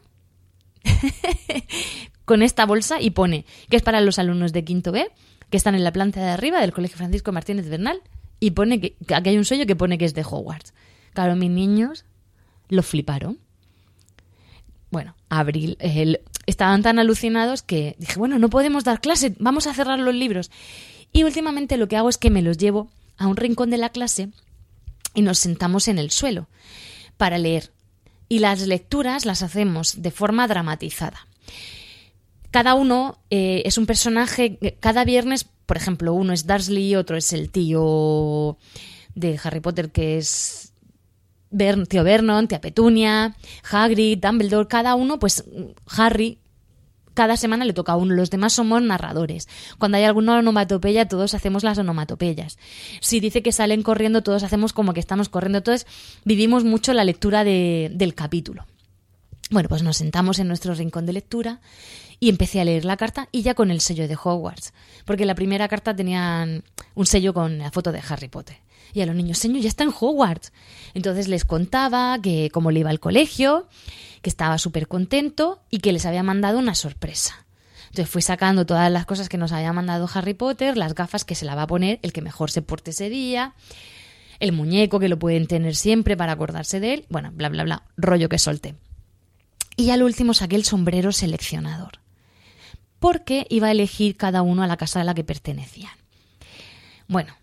con 2.25 2.42
esta 2.42 2.66
bolsa 2.66 3.00
y 3.00 3.11
pone 3.11 3.46
que 3.70 3.76
es 3.76 3.82
para 3.82 4.00
los 4.00 4.18
alumnos 4.18 4.52
de 4.52 4.64
quinto 4.64 4.90
B 4.90 5.08
que 5.50 5.56
están 5.56 5.76
en 5.76 5.84
la 5.84 5.92
planta 5.92 6.20
de 6.20 6.30
arriba 6.30 6.61
del 6.61 6.73
Colegio 6.73 6.96
Francisco 6.96 7.30
Martínez 7.30 7.68
Bernal 7.68 8.02
y 8.40 8.50
pone 8.50 8.80
que, 8.80 8.96
aquí 9.14 9.30
hay 9.30 9.38
un 9.38 9.44
sello 9.44 9.66
que 9.66 9.76
pone 9.76 9.99
que 9.99 10.04
es 10.04 10.14
de 10.14 10.25
Hogwarts. 10.25 10.75
Claro, 11.12 11.37
mis 11.37 11.50
niños 11.50 12.04
lo 12.70 12.82
fliparon. 12.82 13.38
Bueno, 14.90 15.14
abril, 15.28 15.78
estaban 16.46 16.82
tan 16.82 16.99
alucinados 16.99 17.62
que 17.62 17.94
dije, 18.00 18.18
bueno, 18.18 18.40
no 18.40 18.50
podemos 18.50 18.82
dar 18.82 19.00
clase, 19.00 19.37
vamos 19.38 19.68
a 19.68 19.75
cerrar 19.75 20.00
los 20.00 20.14
libros. 20.14 20.50
Y 21.12 21.23
últimamente 21.23 21.76
lo 21.76 21.87
que 21.87 21.96
hago 21.96 22.08
es 22.08 22.18
que 22.18 22.30
me 22.30 22.42
los 22.42 22.58
llevo 22.58 22.90
a 23.16 23.28
un 23.28 23.37
rincón 23.37 23.70
de 23.70 23.78
la 23.78 23.90
clase 23.90 24.30
y 25.14 25.23
nos 25.23 25.38
sentamos 25.38 25.87
en 25.87 26.00
el 26.00 26.11
suelo 26.11 26.49
para 27.16 27.38
leer. 27.38 27.73
Y 28.28 28.38
las 28.38 28.66
lecturas 28.66 29.26
las 29.26 29.42
hacemos 29.42 30.02
de 30.02 30.11
forma 30.11 30.49
dramatizada. 30.49 31.26
Cada 32.50 32.75
uno 32.75 33.18
eh, 33.30 33.62
es 33.64 33.78
un 33.78 33.87
personaje, 33.87 34.59
cada 34.80 35.04
viernes, 35.04 35.44
por 35.66 35.76
ejemplo, 35.76 36.14
uno 36.14 36.33
es 36.33 36.47
Dursley, 36.47 36.94
otro 36.94 37.16
es 37.16 37.33
el 37.33 37.50
tío 37.50 38.56
de 39.14 39.38
Harry 39.42 39.61
Potter 39.61 39.90
que 39.90 40.18
es 40.18 40.73
tío 41.88 42.04
Vernon, 42.04 42.49
tía 42.49 42.61
Petunia, 42.61 43.37
Hagrid, 43.71 44.18
Dumbledore, 44.18 44.68
cada 44.68 44.94
uno, 44.94 45.18
pues 45.18 45.44
Harry, 45.87 46.38
cada 47.14 47.37
semana 47.37 47.64
le 47.64 47.73
toca 47.73 47.92
a 47.92 47.97
uno. 47.97 48.14
Los 48.14 48.30
demás 48.30 48.52
somos 48.52 48.83
narradores. 48.83 49.49
Cuando 49.78 49.97
hay 49.99 50.04
alguna 50.04 50.37
onomatopeya, 50.38 51.09
todos 51.09 51.35
hacemos 51.35 51.62
las 51.64 51.78
onomatopeyas. 51.78 52.59
Si 53.00 53.21
dice 53.21 53.42
que 53.42 53.52
salen 53.52 53.83
corriendo, 53.83 54.23
todos 54.23 54.42
hacemos 54.42 54.73
como 54.73 54.92
que 54.92 55.00
estamos 55.00 55.28
corriendo. 55.28 55.59
Entonces, 55.59 55.87
vivimos 56.25 56.64
mucho 56.64 56.92
la 56.92 57.04
lectura 57.04 57.44
de- 57.44 57.90
del 57.94 58.14
capítulo. 58.14 58.66
Bueno, 59.50 59.68
pues 59.68 59.83
nos 59.83 59.99
sentamos 59.99 60.38
en 60.38 60.49
nuestro 60.49 60.75
rincón 60.75 61.06
de 61.06 61.12
lectura 61.12 61.61
y 62.18 62.30
empecé 62.30 62.61
a 62.61 62.64
leer 62.64 62.85
la 62.85 62.97
carta 62.97 63.28
y 63.30 63.42
ya 63.42 63.54
con 63.54 63.71
el 63.71 63.80
sello 63.80 64.09
de 64.09 64.16
Hogwarts, 64.16 64.73
porque 65.04 65.26
la 65.26 65.35
primera 65.35 65.68
carta 65.68 65.94
tenían 65.94 66.64
un 66.94 67.06
sello 67.06 67.35
con 67.35 67.59
la 67.59 67.71
foto 67.71 67.92
de 67.92 68.00
Harry 68.09 68.28
Potter. 68.28 68.56
Y 68.92 69.00
a 69.00 69.06
los 69.06 69.16
niños, 69.16 69.38
señor, 69.38 69.62
ya 69.62 69.68
está 69.68 69.84
en 69.84 69.92
Hogwarts. 69.98 70.52
Entonces 70.94 71.28
les 71.28 71.44
contaba 71.44 72.18
que 72.20 72.50
cómo 72.52 72.70
le 72.70 72.80
iba 72.80 72.90
al 72.90 73.00
colegio, 73.00 73.66
que 74.22 74.30
estaba 74.30 74.58
súper 74.58 74.88
contento 74.88 75.62
y 75.70 75.78
que 75.78 75.92
les 75.92 76.06
había 76.06 76.22
mandado 76.22 76.58
una 76.58 76.74
sorpresa. 76.74 77.44
Entonces 77.94 78.10
fui 78.10 78.22
sacando 78.22 78.66
todas 78.66 78.90
las 78.90 79.06
cosas 79.06 79.28
que 79.28 79.38
nos 79.38 79.52
había 79.52 79.72
mandado 79.72 80.08
Harry 80.12 80.34
Potter, 80.34 80.76
las 80.76 80.94
gafas 80.96 81.24
que 81.24 81.36
se 81.36 81.44
la 81.44 81.54
va 81.54 81.62
a 81.62 81.66
poner 81.68 82.00
el 82.02 82.12
que 82.12 82.22
mejor 82.22 82.50
se 82.50 82.60
porte 82.60 82.90
ese 82.90 83.08
día, 83.08 83.54
el 84.40 84.50
muñeco 84.50 84.98
que 84.98 85.08
lo 85.08 85.18
pueden 85.18 85.46
tener 85.46 85.76
siempre 85.76 86.16
para 86.16 86.32
acordarse 86.32 86.80
de 86.80 86.94
él, 86.94 87.06
bueno, 87.08 87.30
bla, 87.32 87.48
bla, 87.48 87.62
bla, 87.62 87.82
rollo 87.96 88.28
que 88.28 88.40
solté. 88.40 88.74
Y 89.76 89.90
al 89.90 90.02
último 90.02 90.34
saqué 90.34 90.56
el 90.56 90.64
sombrero 90.64 91.12
seleccionador, 91.12 92.00
porque 92.98 93.46
iba 93.48 93.68
a 93.68 93.72
elegir 93.72 94.16
cada 94.16 94.42
uno 94.42 94.64
a 94.64 94.66
la 94.66 94.76
casa 94.76 95.00
a 95.00 95.04
la 95.04 95.14
que 95.14 95.22
pertenecían. 95.22 95.92
Bueno, 97.06 97.36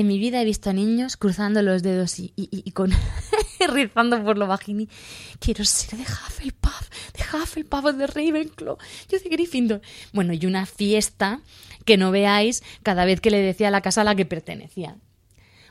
en 0.00 0.06
mi 0.06 0.18
vida 0.18 0.40
he 0.40 0.44
visto 0.44 0.70
a 0.70 0.72
niños 0.72 1.16
cruzando 1.16 1.62
los 1.62 1.82
dedos 1.82 2.18
y, 2.18 2.32
y- 2.36 2.48
y 2.50 2.70
con 2.72 2.90
rizando 3.72 4.22
por 4.24 4.38
lo 4.38 4.46
bajini. 4.46 4.88
Quiero 5.40 5.64
ser 5.64 5.98
de 5.98 6.04
Hufflepuff, 6.04 6.88
de 7.14 7.36
Hufflepuff 7.36 7.84
o 7.84 7.92
de 7.92 8.06
Ravenclaw, 8.06 8.76
yo 9.10 9.18
de 9.18 9.28
Gryffindor. 9.28 9.80
Bueno, 10.12 10.32
y 10.32 10.46
una 10.46 10.66
fiesta 10.66 11.40
que 11.84 11.96
no 11.96 12.10
veáis 12.10 12.62
cada 12.82 13.04
vez 13.04 13.20
que 13.20 13.30
le 13.30 13.40
decía 13.40 13.70
la 13.70 13.80
casa 13.80 14.02
a 14.02 14.04
la 14.04 14.14
que 14.14 14.26
pertenecía. 14.26 14.96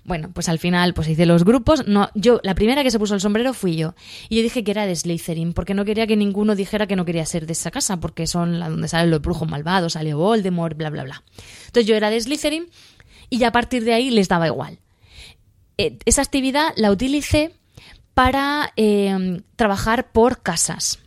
Bueno, 0.03 0.31
pues 0.33 0.47
al 0.47 0.57
final 0.57 0.93
pues 0.93 1.09
hice 1.09 1.25
los 1.25 1.43
grupos. 1.43 1.85
No, 1.85 2.09
yo, 2.15 2.39
la 2.41 2.55
primera 2.55 2.81
que 2.81 2.91
se 2.91 2.97
puso 2.97 3.13
el 3.13 3.19
sombrero 3.19 3.53
fui 3.53 3.75
yo. 3.75 3.93
Y 4.29 4.37
yo 4.37 4.41
dije 4.41 4.63
que 4.63 4.71
era 4.71 4.85
de 4.85 4.95
Slytherin, 4.95 5.51
porque 5.51 5.73
no 5.73 5.83
quería 5.83 6.07
que 6.07 6.15
ninguno 6.15 6.55
dijera 6.55 6.87
que 6.87 6.95
no 6.95 7.03
quería 7.03 7.25
ser 7.25 7.45
de 7.45 7.51
esa 7.51 7.71
casa, 7.71 7.97
porque 7.99 8.25
son 8.25 8.57
la 8.57 8.69
donde 8.69 8.87
salen 8.87 9.11
los 9.11 9.21
brujos 9.21 9.49
malvados, 9.49 9.93
salió 9.93 10.17
Voldemort, 10.17 10.77
bla, 10.77 10.89
bla, 10.91 11.03
bla. 11.03 11.23
Entonces 11.65 11.87
yo 11.87 11.95
era 11.95 12.09
de 12.09 12.21
Slytherin 12.21 12.67
y 13.29 13.37
ya 13.39 13.49
a 13.49 13.51
partir 13.51 13.83
de 13.83 13.93
ahí 13.93 14.09
les 14.09 14.27
daba 14.27 14.47
igual. 14.47 14.79
Eh, 15.77 15.97
esa 16.05 16.21
actividad 16.21 16.73
la 16.75 16.91
utilicé 16.91 17.53
para 18.13 18.73
eh, 18.75 19.41
trabajar 19.55 20.11
por 20.11 20.41
casas. 20.41 20.99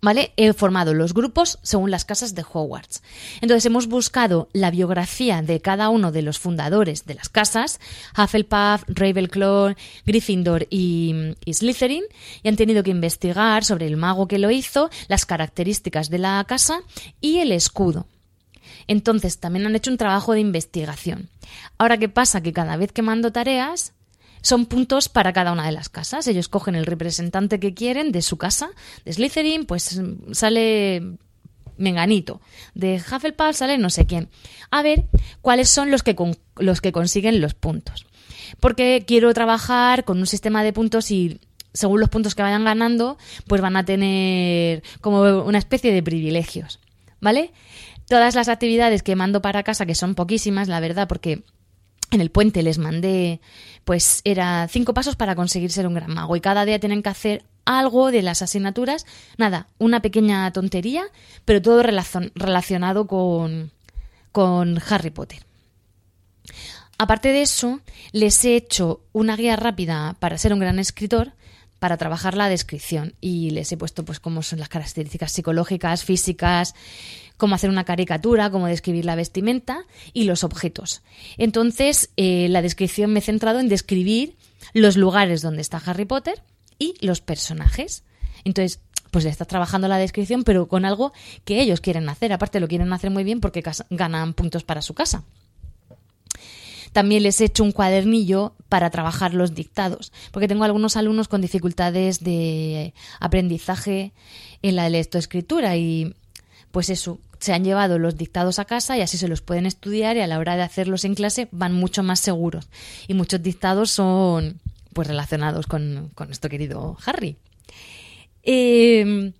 ¿Vale? 0.00 0.34
He 0.36 0.52
formado 0.52 0.92
los 0.92 1.14
grupos 1.14 1.58
según 1.62 1.90
las 1.90 2.04
casas 2.04 2.34
de 2.34 2.42
Hogwarts. 2.42 3.02
Entonces 3.40 3.64
hemos 3.64 3.86
buscado 3.86 4.50
la 4.52 4.70
biografía 4.70 5.40
de 5.40 5.60
cada 5.60 5.88
uno 5.88 6.12
de 6.12 6.20
los 6.20 6.38
fundadores 6.38 7.06
de 7.06 7.14
las 7.14 7.30
casas, 7.30 7.80
Hufflepuff, 8.14 8.84
Ravenclaw, 8.88 9.74
Gryffindor 10.04 10.66
y, 10.68 11.34
y 11.46 11.54
Slytherin, 11.54 12.04
y 12.42 12.48
han 12.48 12.56
tenido 12.56 12.82
que 12.82 12.90
investigar 12.90 13.64
sobre 13.64 13.86
el 13.86 13.96
mago 13.96 14.28
que 14.28 14.38
lo 14.38 14.50
hizo, 14.50 14.90
las 15.08 15.24
características 15.24 16.10
de 16.10 16.18
la 16.18 16.44
casa 16.46 16.82
y 17.22 17.38
el 17.38 17.50
escudo. 17.50 18.06
Entonces 18.86 19.38
también 19.38 19.66
han 19.66 19.76
hecho 19.76 19.90
un 19.90 19.96
trabajo 19.96 20.32
de 20.32 20.40
investigación. 20.40 21.28
Ahora, 21.78 21.98
¿qué 21.98 22.08
pasa? 22.08 22.42
Que 22.42 22.52
cada 22.52 22.76
vez 22.76 22.92
que 22.92 23.02
mando 23.02 23.32
tareas, 23.32 23.92
son 24.42 24.66
puntos 24.66 25.08
para 25.08 25.32
cada 25.32 25.52
una 25.52 25.64
de 25.66 25.72
las 25.72 25.88
casas. 25.88 26.26
Ellos 26.28 26.48
cogen 26.48 26.74
el 26.74 26.84
representante 26.86 27.58
que 27.60 27.72
quieren 27.74 28.12
de 28.12 28.20
su 28.22 28.36
casa. 28.36 28.68
De 29.04 29.12
Slytherin, 29.12 29.64
pues 29.64 30.00
sale 30.32 31.16
Menganito. 31.76 32.40
De 32.74 32.96
Hufflepuff 32.96 33.56
sale 33.56 33.78
no 33.78 33.90
sé 33.90 34.06
quién. 34.06 34.28
A 34.70 34.82
ver 34.82 35.06
cuáles 35.40 35.70
son 35.70 35.90
los 35.90 36.02
que, 36.02 36.14
con- 36.14 36.36
los 36.56 36.80
que 36.80 36.92
consiguen 36.92 37.40
los 37.40 37.54
puntos. 37.54 38.06
Porque 38.60 39.04
quiero 39.06 39.32
trabajar 39.34 40.04
con 40.04 40.18
un 40.18 40.26
sistema 40.26 40.62
de 40.62 40.72
puntos 40.72 41.10
y 41.10 41.40
según 41.72 41.98
los 42.00 42.10
puntos 42.10 42.34
que 42.34 42.42
vayan 42.42 42.64
ganando, 42.64 43.18
pues 43.48 43.60
van 43.60 43.76
a 43.76 43.84
tener 43.84 44.82
como 45.00 45.22
una 45.42 45.58
especie 45.58 45.92
de 45.92 46.02
privilegios. 46.02 46.78
¿Vale? 47.20 47.52
Todas 48.08 48.34
las 48.34 48.48
actividades 48.48 49.02
que 49.02 49.16
mando 49.16 49.42
para 49.42 49.62
casa, 49.62 49.86
que 49.86 49.94
son 49.94 50.14
poquísimas, 50.14 50.68
la 50.68 50.80
verdad, 50.80 51.08
porque 51.08 51.42
en 52.10 52.20
el 52.20 52.30
puente 52.30 52.62
les 52.62 52.78
mandé, 52.78 53.40
pues 53.84 54.20
era 54.24 54.68
cinco 54.68 54.94
pasos 54.94 55.16
para 55.16 55.34
conseguir 55.34 55.70
ser 55.72 55.86
un 55.86 55.94
gran 55.94 56.12
mago 56.12 56.36
y 56.36 56.40
cada 56.40 56.64
día 56.64 56.78
tienen 56.78 57.02
que 57.02 57.08
hacer 57.08 57.44
algo 57.64 58.10
de 58.10 58.22
las 58.22 58.42
asignaturas, 58.42 59.06
nada, 59.38 59.68
una 59.78 60.00
pequeña 60.00 60.52
tontería, 60.52 61.04
pero 61.44 61.62
todo 61.62 61.82
relacionado 61.82 63.06
con, 63.06 63.72
con 64.32 64.80
Harry 64.88 65.10
Potter. 65.10 65.44
Aparte 66.98 67.28
de 67.28 67.42
eso, 67.42 67.80
les 68.12 68.44
he 68.44 68.54
hecho 68.54 69.00
una 69.12 69.36
guía 69.36 69.56
rápida 69.56 70.16
para 70.20 70.38
ser 70.38 70.52
un 70.52 70.60
gran 70.60 70.78
escritor, 70.78 71.32
para 71.84 71.98
trabajar 71.98 72.34
la 72.34 72.48
descripción 72.48 73.12
y 73.20 73.50
les 73.50 73.70
he 73.70 73.76
puesto 73.76 74.06
pues 74.06 74.18
cómo 74.18 74.42
son 74.42 74.58
las 74.58 74.70
características 74.70 75.30
psicológicas, 75.32 76.02
físicas, 76.02 76.74
cómo 77.36 77.56
hacer 77.56 77.68
una 77.68 77.84
caricatura, 77.84 78.48
cómo 78.48 78.68
describir 78.68 79.04
la 79.04 79.16
vestimenta 79.16 79.84
y 80.14 80.24
los 80.24 80.44
objetos. 80.44 81.02
Entonces, 81.36 82.08
eh, 82.16 82.48
la 82.48 82.62
descripción 82.62 83.12
me 83.12 83.18
he 83.18 83.22
centrado 83.22 83.60
en 83.60 83.68
describir 83.68 84.34
los 84.72 84.96
lugares 84.96 85.42
donde 85.42 85.60
está 85.60 85.76
Harry 85.76 86.06
Potter 86.06 86.42
y 86.78 86.94
los 87.02 87.20
personajes. 87.20 88.02
Entonces, 88.44 88.80
pues 89.10 89.24
le 89.24 89.30
está 89.30 89.44
trabajando 89.44 89.86
la 89.86 89.98
descripción, 89.98 90.42
pero 90.42 90.68
con 90.68 90.86
algo 90.86 91.12
que 91.44 91.60
ellos 91.60 91.82
quieren 91.82 92.08
hacer. 92.08 92.32
Aparte, 92.32 92.60
lo 92.60 92.68
quieren 92.68 92.94
hacer 92.94 93.10
muy 93.10 93.24
bien 93.24 93.42
porque 93.42 93.62
ganan 93.90 94.32
puntos 94.32 94.64
para 94.64 94.80
su 94.80 94.94
casa. 94.94 95.22
También 96.94 97.24
les 97.24 97.40
he 97.40 97.46
hecho 97.46 97.64
un 97.64 97.72
cuadernillo 97.72 98.54
para 98.68 98.88
trabajar 98.88 99.34
los 99.34 99.52
dictados, 99.52 100.12
porque 100.30 100.46
tengo 100.46 100.62
algunos 100.62 100.96
alumnos 100.96 101.26
con 101.26 101.40
dificultades 101.40 102.22
de 102.22 102.94
aprendizaje 103.18 104.12
en 104.62 104.76
la 104.76 104.88
lectoescritura 104.88 105.76
y 105.76 106.14
pues 106.70 106.90
eso, 106.90 107.18
se 107.40 107.52
han 107.52 107.64
llevado 107.64 107.98
los 107.98 108.16
dictados 108.16 108.60
a 108.60 108.64
casa 108.64 108.96
y 108.96 109.00
así 109.00 109.18
se 109.18 109.26
los 109.26 109.42
pueden 109.42 109.66
estudiar 109.66 110.16
y 110.16 110.20
a 110.20 110.28
la 110.28 110.38
hora 110.38 110.54
de 110.54 110.62
hacerlos 110.62 111.04
en 111.04 111.16
clase 111.16 111.48
van 111.50 111.72
mucho 111.72 112.04
más 112.04 112.20
seguros. 112.20 112.68
Y 113.08 113.14
muchos 113.14 113.42
dictados 113.42 113.90
son 113.90 114.60
pues 114.92 115.08
relacionados 115.08 115.66
con, 115.66 116.12
nuestro 116.16 116.48
querido 116.48 116.96
Harry. 117.04 117.38
Em, 118.44 119.32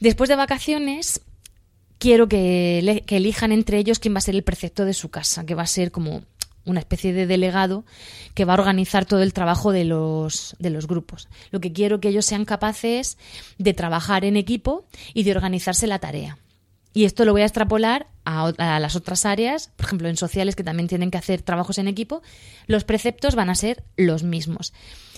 después 0.00 0.28
de 0.28 0.34
vacaciones, 0.34 1.20
quiero 2.00 2.28
que, 2.28 3.04
que, 3.06 3.16
elijan 3.18 3.52
entre 3.52 3.78
ellos 3.78 4.00
quién 4.00 4.14
va 4.14 4.18
a 4.18 4.22
ser 4.22 4.34
el 4.34 4.42
precepto 4.42 4.84
de 4.84 4.94
su 4.94 5.08
casa, 5.08 5.46
que 5.46 5.54
va 5.54 5.62
a 5.62 5.68
ser 5.68 5.92
como 5.92 6.24
una 6.68 6.80
especie 6.80 7.12
de 7.12 7.26
delegado 7.26 7.84
que 8.34 8.44
va 8.44 8.54
a 8.54 8.58
organizar 8.58 9.04
todo 9.04 9.22
el 9.22 9.32
trabajo 9.32 9.72
de 9.72 9.84
los, 9.84 10.54
de 10.58 10.70
los 10.70 10.86
grupos. 10.86 11.28
Lo 11.50 11.60
que 11.60 11.72
quiero 11.72 12.00
que 12.00 12.08
ellos 12.08 12.26
sean 12.26 12.44
capaces 12.44 13.18
de 13.58 13.74
trabajar 13.74 14.24
en 14.24 14.36
equipo 14.36 14.86
y 15.14 15.24
de 15.24 15.32
organizarse 15.32 15.86
la 15.86 15.98
tarea. 15.98 16.38
Y 16.94 17.04
esto 17.04 17.24
lo 17.24 17.32
voy 17.32 17.42
a 17.42 17.46
extrapolar 17.46 18.08
a, 18.24 18.52
a, 18.58 18.80
las 18.80 18.96
otras 18.96 19.26
áreas, 19.26 19.70
por 19.76 19.86
ejemplo, 19.86 20.08
en 20.08 20.16
sociales 20.16 20.56
que 20.56 20.64
también 20.64 20.88
tienen 20.88 21.10
que 21.10 21.18
hacer 21.18 21.42
trabajos 21.42 21.78
en 21.78 21.88
equipo, 21.88 22.22
los 22.66 22.84
preceptos 22.84 23.34
van 23.34 23.50
a 23.50 23.54
ser 23.54 23.84
los 23.96 24.22
mismos. 24.22 24.72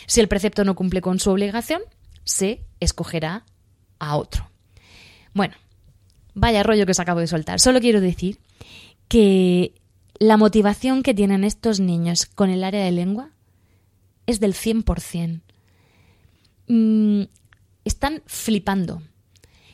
Si 0.06 0.20
el 0.20 0.28
precepto 0.28 0.64
no 0.64 0.74
cumple 0.74 1.00
con 1.00 1.20
su 1.20 1.30
obligación, 1.30 1.82
se 2.24 2.64
escogerá 2.80 3.44
a 3.98 4.16
otro. 4.16 4.50
Bueno, 5.32 5.54
vaya 6.34 6.62
rollo 6.62 6.86
que 6.86 6.92
os 6.92 7.00
acabo 7.00 7.20
de 7.20 7.26
soltar. 7.26 7.60
Solo 7.60 7.80
quiero 7.80 8.00
decir 8.00 8.38
que 9.08 9.79
la 10.20 10.36
motivación 10.36 11.02
que 11.02 11.14
tienen 11.14 11.44
estos 11.44 11.80
niños 11.80 12.26
con 12.26 12.50
el 12.50 12.62
área 12.62 12.84
de 12.84 12.92
lengua 12.92 13.30
es 14.26 14.38
del 14.38 14.54
100%. 14.54 15.40
Mm, 16.68 17.22
están 17.86 18.22
flipando. 18.26 19.02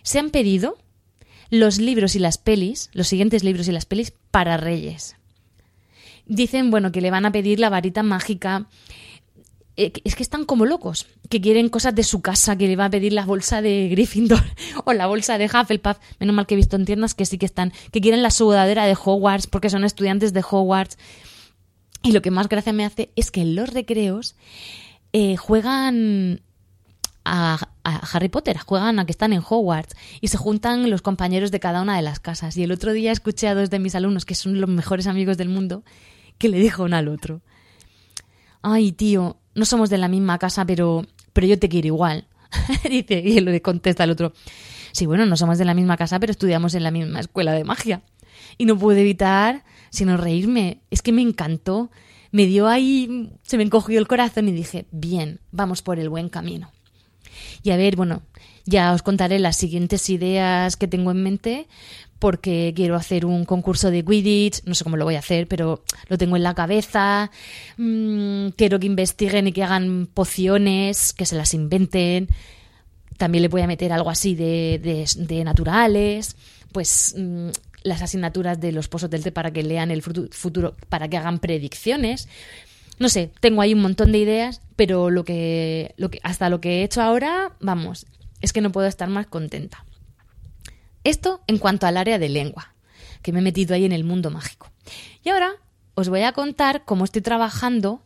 Se 0.03 0.21
han 0.21 0.31
pedido 0.31 0.79
los 1.51 1.79
libros 1.79 2.15
y 2.15 2.21
las 2.21 2.39
pelis, 2.39 2.91
los 2.93 3.09
siguientes 3.09 3.43
libros 3.43 3.67
y 3.67 3.73
las 3.73 3.87
pelis 3.87 4.13
para 4.31 4.57
Reyes. 4.57 5.17
Dicen, 6.27 6.71
bueno, 6.71 6.93
que 6.93 7.01
le 7.01 7.11
van 7.11 7.27
a 7.27 7.33
pedir 7.33 7.59
la 7.59 7.69
varita 7.69 8.05
mágica, 8.05 8.69
es 9.77 10.15
que 10.15 10.23
están 10.23 10.45
como 10.45 10.65
locos, 10.65 11.07
que 11.29 11.41
quieren 11.41 11.69
cosas 11.69 11.95
de 11.95 12.03
su 12.03 12.23
casa, 12.23 12.57
que 12.57 12.67
le 12.67 12.77
va 12.77 12.87
a 12.87 12.91
pedir 12.91 13.13
la 13.13 13.27
bolsa 13.27 13.61
de 13.61 13.89
Gryffindor 13.91 14.43
o 14.85 14.93
la 14.93 15.07
bolsa 15.07 15.37
de 15.37 15.47
Hufflepuff, 15.47 15.99
menos 16.19 16.35
mal 16.35 16.47
que 16.47 16.55
he 16.55 16.57
visto 16.57 16.77
en 16.77 16.87
tiendas 16.87 17.15
que 17.15 17.27
sí 17.27 17.37
que 17.37 17.47
están, 17.47 17.73
que 17.93 18.01
quieren 18.01 18.23
la 18.23 18.31
sudadera 18.31 18.87
de 18.87 18.95
Hogwarts 18.95 19.47
porque 19.47 19.69
son 19.69 19.85
estudiantes 19.85 20.33
de 20.33 20.41
Hogwarts. 20.41 20.97
Y 22.03 22.13
lo 22.13 22.23
que 22.23 22.31
más 22.31 22.49
gracia 22.49 22.73
me 22.73 22.85
hace 22.85 23.11
es 23.17 23.31
que 23.31 23.43
en 23.43 23.55
los 23.55 23.73
recreos 23.73 24.37
eh, 25.13 25.37
juegan 25.37 26.41
a, 27.25 27.59
Harry 27.85 28.29
Potter, 28.29 28.59
juegan 28.59 28.99
a 28.99 29.07
que 29.07 29.13
están 29.13 29.33
en 29.33 29.43
Hogwarts 29.47 29.95
y 30.21 30.29
se 30.29 30.39
juntan 30.39 30.89
los 30.91 31.03
compañeros 31.03 31.51
de 31.51 31.61
cada 31.61 31.83
una 31.83 31.97
de 31.97 32.03
las 32.03 32.21
casas. 32.21 32.57
Y 32.57 32.63
el 32.63 32.73
otro 32.73 32.93
día 32.93 33.13
escuché 33.13 33.49
a 33.49 33.55
dos 33.55 33.69
de 33.71 33.79
mis 33.79 33.95
alumnos, 33.95 34.25
que 34.25 34.35
son 34.35 34.61
los 34.61 34.71
mejores 34.71 35.07
amigos 35.07 35.37
del 35.37 35.49
mundo, 35.49 35.85
que 36.39 36.49
le 36.49 36.59
dijo 36.59 36.85
uno 36.85 36.97
al 36.97 37.09
otro. 37.09 37.43
Ay, 38.63 38.93
tío, 38.93 39.37
no 39.57 39.65
somos 39.65 39.91
de 39.91 39.99
la 39.99 40.07
misma 40.07 40.39
casa, 40.39 40.65
pero, 40.65 41.05
pero 41.33 41.49
yo 41.49 41.59
te 41.59 41.69
quiero 41.69 41.89
igual. 41.89 42.27
Dice, 42.89 43.21
y 43.25 43.39
él 43.39 43.47
le 43.47 43.61
contesta 43.61 44.05
al 44.05 44.11
otro, 44.11 44.33
sí, 44.93 45.07
bueno, 45.07 45.27
no 45.27 45.37
somos 45.37 45.59
de 45.59 45.65
la 45.65 45.75
misma 45.75 45.97
casa, 45.97 46.21
pero 46.21 46.31
estudiamos 46.31 46.75
en 46.75 46.85
la 46.85 46.93
misma 46.93 47.19
escuela 47.19 47.53
de 47.53 47.65
magia. 47.65 48.03
Y 48.59 48.67
no 48.67 48.79
pude 48.79 49.01
evitar 49.01 49.65
sino 49.91 50.17
reírme. 50.17 50.81
Es 50.91 51.03
que 51.03 51.13
me 51.13 51.23
encantó. 51.23 51.91
Me 52.33 52.47
dio 52.47 52.69
ahí, 52.69 53.33
se 53.43 53.57
me 53.57 53.63
encogió 53.63 53.99
el 53.99 54.07
corazón 54.07 54.49
y 54.49 54.53
dije, 54.53 54.87
bien, 54.91 55.41
vamos 55.53 55.81
por 55.81 55.99
el 55.99 56.11
buen 56.11 56.29
camino. 56.29 56.71
Y 57.63 57.71
a 57.71 57.77
ver, 57.77 57.97
bueno, 57.97 58.23
ya 58.67 58.93
os 58.93 59.03
contaré 59.03 59.39
las 59.39 59.57
siguientes 59.57 60.11
ideas 60.11 60.77
que 60.77 60.89
tengo 60.89 61.13
en 61.13 61.23
mente, 61.23 61.69
porque 62.19 62.73
quiero 62.75 62.97
hacer 62.97 63.25
un 63.25 63.45
concurso 63.45 63.91
de 63.91 64.05
Quidditch, 64.05 64.65
no 64.65 64.75
sé 64.75 64.85
cómo 64.85 64.97
lo 64.97 65.05
voy 65.05 65.15
a 65.15 65.21
hacer, 65.21 65.47
pero 65.47 65.83
lo 66.09 66.19
tengo 66.19 66.37
en 66.37 66.43
la 66.43 66.55
cabeza. 66.55 67.31
Mm, 67.77 68.49
quiero 68.57 68.81
que 68.81 68.87
investiguen 68.87 69.47
y 69.47 69.53
que 69.53 69.63
hagan 69.63 70.09
pociones, 70.13 71.13
que 71.13 71.27
se 71.27 71.37
las 71.37 71.55
inventen. 71.55 72.29
También 73.17 73.43
le 73.43 73.49
voy 73.49 73.63
a 73.63 73.67
meter 73.67 73.93
algo 73.93 74.11
así 74.11 74.35
de, 74.35 75.07
de, 75.17 75.45
naturales, 75.45 76.37
pues 76.73 77.15
mm, 77.17 77.49
las 77.85 78.03
asignaturas 78.03 78.61
de 78.61 78.73
los 78.73 78.89
pozos 78.89 79.09
del 79.09 79.33
para 79.33 79.53
que 79.53 79.63
lean 79.63 79.91
el 79.91 80.03
futuro, 80.03 80.75
para 80.89 81.09
que 81.09 81.17
hagan 81.17 81.39
predicciones. 81.39 82.29
No 82.99 83.11
sé, 83.11 83.31
tengo 83.41 83.61
ahí 83.61 83.75
un 83.75 83.83
montón 83.83 84.11
de 84.11 84.19
ideas, 84.19 84.63
pero 84.75 85.11
lo 85.11 85.25
que, 85.25 85.95
lo 85.99 86.11
que 86.11 86.19
hasta 86.23 86.49
lo 86.49 86.61
que 86.61 86.81
he 86.81 86.85
hecho 86.85 87.03
ahora, 87.03 87.53
vamos, 87.61 88.07
es 88.47 88.53
que 88.53 88.61
no 88.61 88.71
puedo 88.71 88.87
estar 88.87 89.09
más 89.09 89.27
contenta. 89.27 89.85
Esto 91.03 91.41
en 91.49 91.59
cuanto 91.59 91.89
al 91.89 91.97
área 91.97 92.19
de 92.21 92.29
lengua, 92.29 92.75
que 93.23 93.33
me 93.33 93.41
he 93.41 93.43
metido 93.43 93.75
ahí 93.75 93.85
en 93.85 93.91
el 93.91 94.05
mundo 94.05 94.31
mágico. 94.31 94.71
Y 95.25 95.31
ahora 95.31 95.51
os 95.95 96.09
voy 96.09 96.23
a 96.23 96.31
contar 96.31 96.85
cómo 96.85 97.05
estoy 97.05 97.23
trabajando 97.23 98.05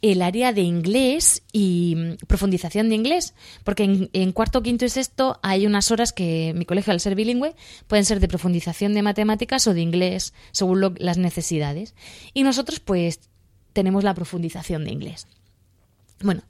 el 0.00 0.22
área 0.22 0.54
de 0.54 0.62
inglés 0.62 1.42
y 1.52 1.94
mm, 1.94 2.26
profundización 2.26 2.88
de 2.88 2.94
inglés, 2.94 3.34
porque 3.64 4.08
en, 4.10 4.32
cuarto, 4.32 4.62
quinto 4.62 4.86
y 4.86 4.88
sexto 4.88 5.38
hay 5.42 5.66
unas 5.66 5.90
horas 5.90 6.14
que 6.14 6.54
mi 6.56 6.64
colegio, 6.64 6.94
al 6.94 7.00
ser 7.00 7.14
bilingüe, 7.14 7.54
pueden 7.86 8.06
ser 8.06 8.18
de 8.18 8.28
profundización 8.28 8.94
de 8.94 9.02
matemáticas 9.02 9.66
o 9.66 9.74
de 9.74 9.82
inglés, 9.82 10.32
según 10.52 10.94
las 10.98 11.18
necesidades. 11.18 11.94
Y 12.32 12.44
nosotros, 12.44 12.80
pues, 12.80 13.20
tenemos 13.74 14.04
la 14.04 14.14
profundización 14.14 14.84
de 14.84 14.92
inglés. 14.92 15.26
Bueno, 16.22 16.44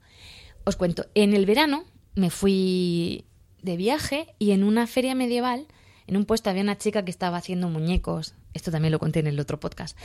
os 0.63 0.77
cuento, 0.77 1.07
en 1.13 1.33
el 1.33 1.45
verano 1.45 1.83
me 2.17 2.29
fui 2.31 3.25
de 3.61 3.77
viaje 3.77 4.33
y 4.39 4.51
en 4.51 4.63
una 4.63 4.87
feria 4.87 5.15
medieval 5.15 5.67
en 6.07 6.17
un 6.17 6.25
puesto 6.25 6.49
había 6.49 6.63
una 6.63 6.77
chica 6.77 7.03
que 7.05 7.11
estaba 7.11 7.37
haciendo 7.37 7.69
muñecos. 7.69 8.33
Esto 8.53 8.71
también 8.71 8.91
lo 8.91 8.99
conté 8.99 9.19
en 9.19 9.27
el 9.27 9.39
otro 9.39 9.59
podcast. 9.59 9.97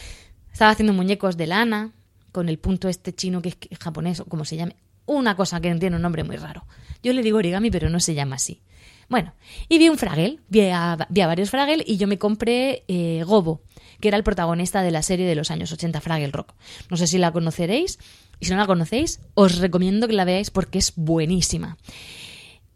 Estaba 0.52 0.72
haciendo 0.72 0.92
muñecos 0.92 1.36
de 1.36 1.46
lana, 1.46 1.92
con 2.32 2.48
el 2.48 2.58
punto 2.58 2.88
este 2.88 3.14
chino 3.14 3.40
que 3.40 3.50
es 3.70 3.78
japonés 3.78 4.20
o 4.20 4.24
como 4.26 4.44
se 4.44 4.56
llame. 4.56 4.76
Una 5.06 5.36
cosa 5.36 5.60
que 5.60 5.74
tiene 5.76 5.96
un 5.96 6.02
nombre 6.02 6.24
muy 6.24 6.36
raro. 6.36 6.66
Yo 7.02 7.12
le 7.12 7.22
digo 7.22 7.38
origami, 7.38 7.70
pero 7.70 7.88
no 7.88 8.00
se 8.00 8.14
llama 8.14 8.36
así. 8.36 8.60
Bueno, 9.08 9.34
y 9.68 9.78
vi 9.78 9.88
un 9.88 9.98
fragel, 9.98 10.40
vi 10.48 10.68
a, 10.70 10.96
varios 11.08 11.50
fragel 11.50 11.84
y 11.86 11.96
yo 11.96 12.06
me 12.08 12.18
compré 12.18 12.84
eh, 12.88 13.22
Gobo, 13.24 13.62
que 14.02 14.08
era 14.08 14.16
el 14.16 14.24
protagonista 14.24 14.82
de 14.82 14.90
la 14.90 15.00
serie 15.02 15.26
de 15.26 15.36
los 15.36 15.52
años 15.52 15.70
80, 15.70 16.00
Fraggle 16.00 16.32
Rock. 16.32 16.54
No 16.90 16.96
sé 16.96 17.06
si 17.06 17.18
la 17.18 17.30
conoceréis, 17.30 18.00
y 18.40 18.46
si 18.46 18.50
no 18.50 18.56
la 18.56 18.66
conocéis, 18.66 19.20
os 19.34 19.58
recomiendo 19.58 20.08
que 20.08 20.14
la 20.14 20.24
veáis 20.24 20.50
porque 20.50 20.78
es 20.78 20.92
buenísima. 20.96 21.78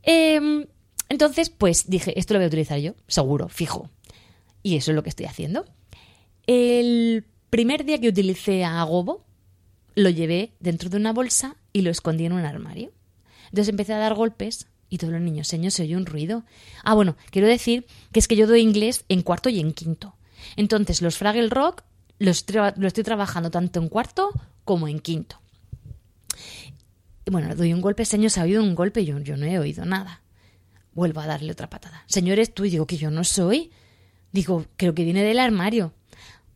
Eh, 0.05 0.67
entonces, 1.09 1.51
pues 1.51 1.91
dije, 1.91 2.17
esto 2.17 2.33
lo 2.33 2.39
voy 2.39 2.45
a 2.45 2.47
utilizar 2.47 2.79
yo, 2.79 2.95
seguro, 3.09 3.49
fijo. 3.49 3.91
Y 4.63 4.77
eso 4.77 4.93
es 4.93 4.95
lo 4.95 5.03
que 5.03 5.09
estoy 5.09 5.27
haciendo. 5.27 5.67
El 6.47 7.27
primer 7.51 7.85
día 7.85 8.01
que 8.01 8.09
utilicé 8.09 8.65
a 8.65 8.81
Gobo, 8.85 9.25
lo 9.97 10.11
llevé 10.11 10.53
dentro 10.61 10.91
de 10.91 10.97
una 10.97 11.13
bolsa 11.13 11.57
y 11.73 11.83
lo 11.83 11.91
escondí 11.91 12.25
en 12.25 12.35
un 12.35 12.45
armario. 12.45 12.93
Entonces 13.47 13.71
empecé 13.71 13.95
a 13.95 13.99
dar 13.99 14.15
golpes 14.15 14.69
y 14.89 14.99
todos 14.99 15.13
los 15.13 15.23
niños, 15.23 15.49
señor, 15.49 15.73
se 15.73 15.83
oye 15.83 15.97
un 15.97 16.07
ruido. 16.07 16.45
Ah, 16.85 16.95
bueno, 16.95 17.17
quiero 17.33 17.49
decir 17.49 17.85
que 18.13 18.21
es 18.21 18.29
que 18.29 18.37
yo 18.37 18.47
doy 18.47 18.61
inglés 18.61 19.05
en 19.09 19.23
cuarto 19.23 19.49
y 19.49 19.59
en 19.59 19.73
quinto. 19.73 20.15
Entonces, 20.55 21.03
los 21.03 21.19
Fraggle 21.19 21.49
Rock 21.49 21.83
lo 22.19 22.31
estoy 22.31 23.05
trabajando 23.05 23.51
tanto 23.51 23.81
en 23.81 23.89
cuarto 23.89 24.31
como 24.65 24.89
en 24.89 25.01
quinto. 25.01 25.41
bueno, 27.27 27.55
doy 27.55 27.73
un 27.73 27.81
golpe, 27.81 28.05
señor, 28.05 28.31
se 28.31 28.41
ha 28.41 28.45
oído 28.45 28.63
un 28.63 28.75
golpe, 28.75 29.05
yo, 29.05 29.19
yo 29.19 29.37
no 29.37 29.47
he 29.47 29.59
oído 29.59 29.85
nada 29.85 30.23
vuelvo 30.97 31.21
a 31.21 31.27
darle 31.27 31.53
otra 31.53 31.71
patada. 31.71 32.03
Señor, 32.07 32.39
tú, 32.49 32.65
y 32.65 32.71
digo 32.71 32.87
que 32.87 32.97
yo 32.97 33.11
no 33.11 33.23
soy. 33.23 33.71
Digo, 34.33 34.65
creo 34.77 34.95
que 34.95 35.05
viene 35.05 35.23
del 35.23 35.39
armario. 35.39 35.93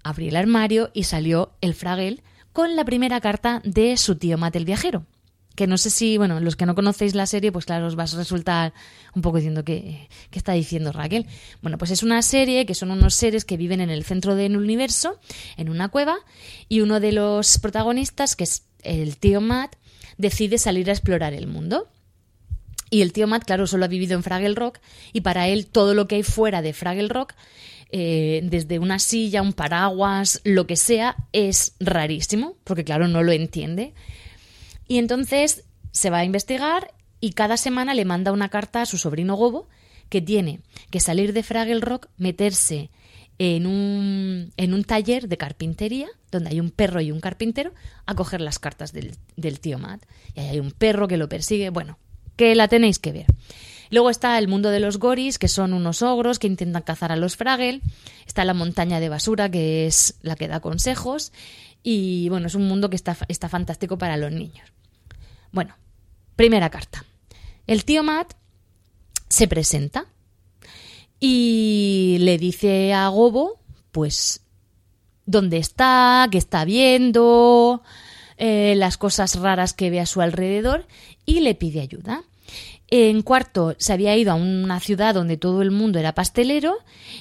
Abrí 0.02 0.28
el 0.28 0.36
armario 0.36 0.90
y 0.94 1.04
salió 1.04 1.52
el 1.60 1.74
Fraggle 1.74 2.24
con 2.52 2.74
la 2.74 2.84
primera 2.84 3.20
carta 3.20 3.60
de 3.64 3.96
su 3.96 4.16
tío 4.16 4.38
Matt 4.38 4.56
el 4.56 4.64
viajero. 4.64 5.04
Que 5.54 5.66
no 5.66 5.76
sé 5.78 5.90
si, 5.90 6.16
bueno, 6.16 6.40
los 6.40 6.56
que 6.56 6.64
no 6.64 6.74
conocéis 6.74 7.14
la 7.14 7.26
serie, 7.26 7.52
pues 7.52 7.66
claro, 7.66 7.86
os 7.86 7.98
va 7.98 8.04
a 8.04 8.16
resultar 8.16 8.72
un 9.14 9.22
poco 9.22 9.38
diciendo 9.38 9.64
que, 9.64 10.08
¿qué 10.30 10.38
está 10.38 10.52
diciendo 10.52 10.92
Raquel? 10.92 11.26
Bueno, 11.60 11.76
pues 11.76 11.90
es 11.90 12.02
una 12.02 12.22
serie 12.22 12.66
que 12.66 12.74
son 12.74 12.90
unos 12.90 13.14
seres 13.14 13.44
que 13.44 13.56
viven 13.56 13.80
en 13.80 13.90
el 13.90 14.04
centro 14.04 14.36
del 14.36 14.56
universo, 14.56 15.18
en 15.56 15.68
una 15.68 15.88
cueva, 15.88 16.16
y 16.68 16.80
uno 16.80 17.00
de 17.00 17.12
los 17.12 17.58
protagonistas, 17.58 18.36
que 18.36 18.44
es 18.44 18.62
el 18.82 19.16
tío 19.16 19.40
Matt, 19.40 19.76
decide 20.16 20.58
salir 20.58 20.88
a 20.88 20.92
explorar 20.92 21.34
el 21.34 21.46
mundo. 21.46 21.88
Y 22.88 23.02
el 23.02 23.12
tío 23.12 23.26
Matt, 23.26 23.44
claro, 23.44 23.66
solo 23.66 23.84
ha 23.84 23.88
vivido 23.88 24.14
en 24.14 24.22
Fraggle 24.22 24.54
Rock, 24.54 24.78
y 25.12 25.20
para 25.20 25.48
él 25.48 25.66
todo 25.66 25.94
lo 25.94 26.08
que 26.08 26.16
hay 26.16 26.22
fuera 26.22 26.62
de 26.62 26.72
Fraggle 26.72 27.08
Rock 27.08 27.34
eh, 27.92 28.40
desde 28.44 28.78
una 28.78 28.98
silla, 28.98 29.42
un 29.42 29.52
paraguas, 29.52 30.40
lo 30.44 30.66
que 30.66 30.76
sea, 30.76 31.16
es 31.32 31.74
rarísimo, 31.80 32.56
porque 32.64 32.84
claro, 32.84 33.08
no 33.08 33.22
lo 33.22 33.32
entiende. 33.32 33.94
Y 34.90 34.98
entonces 34.98 35.62
se 35.92 36.10
va 36.10 36.18
a 36.18 36.24
investigar 36.24 36.92
y 37.20 37.34
cada 37.34 37.56
semana 37.56 37.94
le 37.94 38.04
manda 38.04 38.32
una 38.32 38.48
carta 38.48 38.82
a 38.82 38.86
su 38.86 38.98
sobrino 38.98 39.36
Gobo 39.36 39.68
que 40.08 40.20
tiene 40.20 40.62
que 40.90 40.98
salir 40.98 41.32
de 41.32 41.44
Fraggle 41.44 41.80
Rock, 41.80 42.08
meterse 42.16 42.90
en 43.38 43.68
un, 43.68 44.52
en 44.56 44.74
un 44.74 44.82
taller 44.82 45.28
de 45.28 45.36
carpintería, 45.36 46.08
donde 46.32 46.50
hay 46.50 46.58
un 46.58 46.72
perro 46.72 47.00
y 47.00 47.12
un 47.12 47.20
carpintero, 47.20 47.72
a 48.04 48.16
coger 48.16 48.40
las 48.40 48.58
cartas 48.58 48.92
del, 48.92 49.12
del 49.36 49.60
tío 49.60 49.78
Matt. 49.78 50.04
Y 50.34 50.40
ahí 50.40 50.48
hay 50.48 50.58
un 50.58 50.72
perro 50.72 51.06
que 51.06 51.18
lo 51.18 51.28
persigue. 51.28 51.70
Bueno, 51.70 51.96
que 52.34 52.56
la 52.56 52.66
tenéis 52.66 52.98
que 52.98 53.12
ver. 53.12 53.26
Luego 53.90 54.10
está 54.10 54.36
el 54.40 54.48
mundo 54.48 54.70
de 54.70 54.80
los 54.80 54.98
goris, 54.98 55.38
que 55.38 55.46
son 55.46 55.72
unos 55.72 56.02
ogros 56.02 56.40
que 56.40 56.48
intentan 56.48 56.82
cazar 56.82 57.12
a 57.12 57.16
los 57.16 57.36
Fraggle. 57.36 57.80
Está 58.26 58.44
la 58.44 58.54
montaña 58.54 58.98
de 58.98 59.08
basura, 59.08 59.52
que 59.52 59.86
es 59.86 60.16
la 60.22 60.34
que 60.34 60.48
da 60.48 60.58
consejos. 60.58 61.30
Y 61.84 62.28
bueno, 62.28 62.48
es 62.48 62.56
un 62.56 62.66
mundo 62.66 62.90
que 62.90 62.96
está, 62.96 63.16
está 63.28 63.48
fantástico 63.48 63.96
para 63.96 64.16
los 64.16 64.32
niños. 64.32 64.72
Bueno, 65.52 65.74
primera 66.36 66.70
carta. 66.70 67.04
El 67.66 67.84
tío 67.84 68.02
Matt 68.02 68.34
se 69.28 69.48
presenta 69.48 70.06
y 71.18 72.16
le 72.20 72.38
dice 72.38 72.92
a 72.92 73.08
Gobo, 73.08 73.60
pues, 73.92 74.42
dónde 75.26 75.58
está, 75.58 76.26
qué 76.30 76.38
está 76.38 76.64
viendo, 76.64 77.82
eh, 78.36 78.74
las 78.76 78.96
cosas 78.96 79.36
raras 79.36 79.74
que 79.74 79.90
ve 79.90 80.00
a 80.00 80.06
su 80.06 80.20
alrededor 80.20 80.86
y 81.26 81.40
le 81.40 81.54
pide 81.54 81.80
ayuda. 81.80 82.24
En 82.92 83.22
cuarto 83.22 83.76
se 83.78 83.92
había 83.92 84.16
ido 84.16 84.32
a 84.32 84.34
una 84.34 84.80
ciudad 84.80 85.14
donde 85.14 85.36
todo 85.36 85.62
el 85.62 85.70
mundo 85.70 86.00
era 86.00 86.12
pastelero 86.12 86.76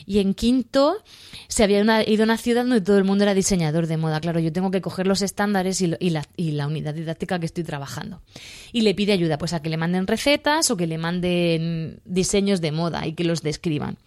y 0.07 0.17
en 0.17 0.33
quinto 0.33 1.03
se 1.47 1.63
había 1.63 1.79
ido 2.09 2.23
a 2.23 2.25
una 2.25 2.37
ciudad 2.37 2.63
donde 2.63 2.81
todo 2.81 2.97
el 2.97 3.03
mundo 3.03 3.23
era 3.23 3.35
diseñador 3.35 3.85
de 3.85 3.97
moda. 3.97 4.19
Claro, 4.19 4.39
yo 4.39 4.51
tengo 4.51 4.71
que 4.71 4.81
coger 4.81 5.05
los 5.05 5.21
estándares 5.21 5.79
y, 5.81 5.87
la, 6.09 6.67
unidad 6.67 6.95
didáctica 6.95 7.39
que 7.39 7.45
estoy 7.45 7.63
trabajando. 7.63 8.23
Y 8.71 8.81
le 8.81 8.95
pide 8.95 9.13
ayuda, 9.13 9.37
pues 9.37 9.53
a 9.53 9.61
que 9.61 9.69
le 9.69 9.77
manden 9.77 10.07
recetas 10.07 10.71
o 10.71 10.77
que 10.77 10.87
le 10.87 10.97
manden 10.97 12.01
diseños 12.03 12.61
de 12.61 12.71
moda 12.71 13.05
y 13.05 13.13
que 13.13 13.23
los 13.23 13.43
describan. 13.43 13.99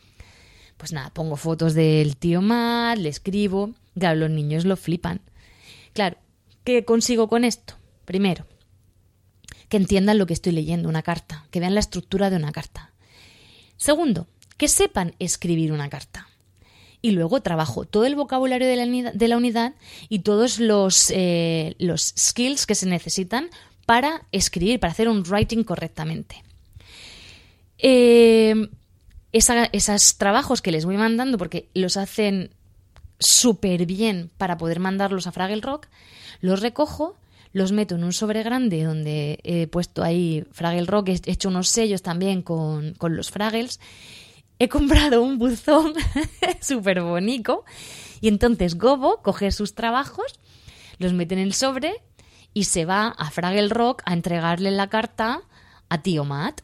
Pues 0.78 0.92
nada, 0.92 1.10
pongo 1.10 1.36
fotos 1.36 1.74
del 1.74 2.16
tío 2.16 2.42
Matt, 2.42 2.98
le 2.98 3.08
escribo. 3.08 3.70
Claro, 3.96 4.18
los 4.18 4.30
niños 4.30 4.64
lo 4.64 4.76
flipan. 4.76 5.20
Claro, 5.92 6.16
¿qué 6.64 6.84
consigo 6.84 7.28
con 7.28 7.44
esto? 7.44 7.74
Primero, 8.04 8.46
que 9.72 9.78
entiendan 9.78 10.18
lo 10.18 10.26
que 10.26 10.34
estoy 10.34 10.52
leyendo, 10.52 10.90
una 10.90 11.00
carta, 11.00 11.46
que 11.50 11.58
vean 11.58 11.72
la 11.72 11.80
estructura 11.80 12.28
de 12.28 12.36
una 12.36 12.52
carta. 12.52 12.90
Segundo, 13.78 14.26
que 14.58 14.68
sepan 14.68 15.14
escribir 15.18 15.72
una 15.72 15.88
carta. 15.88 16.28
Y 17.00 17.12
luego 17.12 17.40
trabajo 17.40 17.86
todo 17.86 18.04
el 18.04 18.14
vocabulario 18.14 18.68
de 18.68 19.28
la 19.28 19.36
unidad, 19.38 19.72
y 20.10 20.18
todos 20.18 20.58
los, 20.58 21.10
eh, 21.14 21.74
los 21.78 22.12
skills 22.18 22.66
que 22.66 22.74
se 22.74 22.84
necesitan 22.84 23.48
para 23.86 24.26
escribir, 24.30 24.78
para 24.78 24.90
hacer 24.90 25.08
un 25.08 25.22
writing 25.22 25.64
correctamente. 25.64 26.44
Eh, 27.78 28.68
esos 29.32 30.18
trabajos 30.18 30.60
que 30.60 30.70
les 30.70 30.84
voy 30.84 30.98
mandando, 30.98 31.38
porque 31.38 31.70
los 31.72 31.96
hacen 31.96 32.50
súper 33.18 33.86
bien 33.86 34.30
para 34.36 34.58
poder 34.58 34.80
mandarlos 34.80 35.26
a 35.26 35.32
Fraggle 35.32 35.62
Rock, 35.62 35.86
los 36.42 36.60
recojo 36.60 37.16
los 37.52 37.72
meto 37.72 37.96
en 37.96 38.04
un 38.04 38.12
sobre 38.12 38.42
grande 38.42 38.82
donde 38.82 39.38
he 39.42 39.66
puesto 39.66 40.02
ahí 40.02 40.44
Fraggle 40.52 40.86
Rock, 40.86 41.08
he 41.08 41.20
hecho 41.30 41.48
unos 41.48 41.68
sellos 41.68 42.02
también 42.02 42.42
con, 42.42 42.94
los 43.00 43.30
Fraggles. 43.30 43.78
He 44.58 44.68
comprado 44.68 45.22
un 45.22 45.38
buzón 45.38 45.94
súper 46.60 47.02
bonito 47.02 47.64
y 48.20 48.28
entonces 48.28 48.78
Gobo 48.78 49.22
coge 49.22 49.50
sus 49.50 49.74
trabajos, 49.74 50.38
los 50.98 51.12
mete 51.12 51.34
en 51.34 51.40
el 51.40 51.52
sobre 51.52 52.02
y 52.54 52.64
se 52.64 52.84
va 52.84 53.08
a 53.08 53.30
Fraggle 53.30 53.68
Rock 53.68 54.02
a 54.04 54.12
entregarle 54.12 54.70
la 54.70 54.88
carta 54.88 55.42
a 55.88 56.02
tío 56.02 56.24
Matt. 56.24 56.62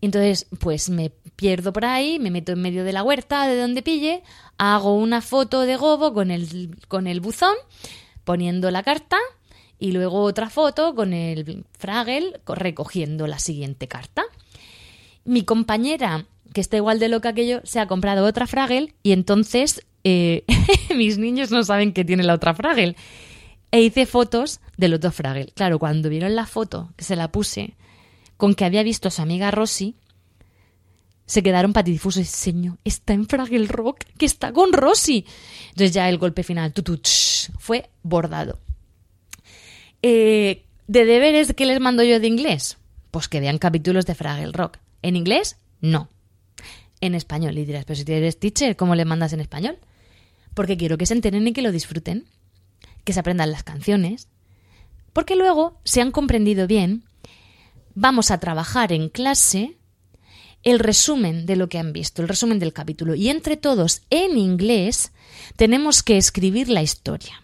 Entonces, 0.00 0.46
pues 0.60 0.90
me 0.90 1.10
pierdo 1.34 1.72
por 1.72 1.84
ahí, 1.84 2.18
me 2.18 2.30
meto 2.30 2.52
en 2.52 2.62
medio 2.62 2.84
de 2.84 2.92
la 2.92 3.02
huerta 3.02 3.46
de 3.48 3.60
donde 3.60 3.82
pille, 3.82 4.22
hago 4.56 4.94
una 4.94 5.20
foto 5.22 5.62
de 5.62 5.76
Gobo 5.76 6.12
con 6.12 6.30
el, 6.30 6.76
con 6.86 7.06
el 7.06 7.20
buzón, 7.20 7.54
poniendo 8.24 8.70
la 8.70 8.82
carta 8.82 9.18
y 9.78 9.92
luego 9.92 10.22
otra 10.22 10.50
foto 10.50 10.94
con 10.94 11.12
el 11.12 11.64
Fraggle 11.78 12.40
recogiendo 12.46 13.26
la 13.26 13.38
siguiente 13.38 13.88
carta. 13.88 14.24
Mi 15.24 15.42
compañera, 15.42 16.26
que 16.52 16.60
está 16.60 16.76
igual 16.76 16.98
de 16.98 17.08
loca 17.08 17.32
que 17.32 17.46
yo, 17.46 17.60
se 17.64 17.80
ha 17.80 17.86
comprado 17.86 18.26
otra 18.26 18.46
Fraggle 18.46 18.94
y 19.02 19.12
entonces 19.12 19.86
eh, 20.04 20.44
mis 20.96 21.18
niños 21.18 21.50
no 21.50 21.62
saben 21.64 21.92
que 21.92 22.04
tiene 22.04 22.22
la 22.22 22.34
otra 22.34 22.54
Fraggle. 22.54 22.96
E 23.70 23.82
hice 23.82 24.06
fotos 24.06 24.60
del 24.76 24.94
otro 24.94 25.12
Fraggle. 25.12 25.52
Claro, 25.54 25.78
cuando 25.78 26.08
vieron 26.08 26.34
la 26.34 26.46
foto, 26.46 26.90
que 26.96 27.04
se 27.04 27.16
la 27.16 27.30
puse, 27.30 27.76
con 28.38 28.54
que 28.54 28.64
había 28.64 28.82
visto 28.82 29.08
a 29.08 29.10
su 29.10 29.20
amiga 29.20 29.50
Rosy, 29.50 29.96
se 31.26 31.42
quedaron 31.42 31.74
patidifusos. 31.74 32.26
Señor, 32.26 32.78
está 32.84 33.12
en 33.12 33.28
Fraggle 33.28 33.66
Rock, 33.66 34.04
que 34.16 34.24
está 34.24 34.52
con 34.52 34.72
Rosy. 34.72 35.26
Entonces 35.70 35.92
ya 35.92 36.08
el 36.08 36.16
golpe 36.16 36.42
final 36.42 36.72
fue 37.58 37.90
bordado. 38.02 38.58
Eh, 40.02 40.64
¿De 40.86 41.04
deberes 41.04 41.52
que 41.52 41.66
les 41.66 41.80
mando 41.80 42.02
yo 42.02 42.18
de 42.20 42.26
inglés? 42.26 42.78
Pues 43.10 43.28
que 43.28 43.40
vean 43.40 43.58
capítulos 43.58 44.06
de 44.06 44.14
Fraggle 44.14 44.52
Rock. 44.52 44.78
¿En 45.02 45.16
inglés? 45.16 45.56
No. 45.80 46.08
En 47.00 47.14
español. 47.14 47.58
Y 47.58 47.64
dirás, 47.64 47.84
pero 47.84 47.96
si 47.96 48.10
eres 48.10 48.40
teacher, 48.40 48.76
¿cómo 48.76 48.94
le 48.94 49.04
mandas 49.04 49.32
en 49.32 49.40
español? 49.40 49.78
Porque 50.54 50.76
quiero 50.76 50.98
que 50.98 51.06
se 51.06 51.14
enteren 51.14 51.46
y 51.46 51.52
que 51.52 51.62
lo 51.62 51.72
disfruten. 51.72 52.24
Que 53.04 53.12
se 53.12 53.20
aprendan 53.20 53.52
las 53.52 53.64
canciones. 53.64 54.28
Porque 55.12 55.36
luego, 55.36 55.78
si 55.84 56.00
han 56.00 56.10
comprendido 56.10 56.66
bien, 56.66 57.04
vamos 57.94 58.30
a 58.30 58.40
trabajar 58.40 58.92
en 58.92 59.08
clase 59.08 59.76
el 60.62 60.78
resumen 60.78 61.46
de 61.46 61.56
lo 61.56 61.68
que 61.68 61.78
han 61.78 61.92
visto, 61.92 62.22
el 62.22 62.28
resumen 62.28 62.58
del 62.58 62.72
capítulo. 62.72 63.14
Y 63.14 63.28
entre 63.28 63.56
todos, 63.56 64.02
en 64.10 64.38
inglés, 64.38 65.12
tenemos 65.56 66.02
que 66.02 66.16
escribir 66.16 66.68
la 66.68 66.82
historia. 66.82 67.42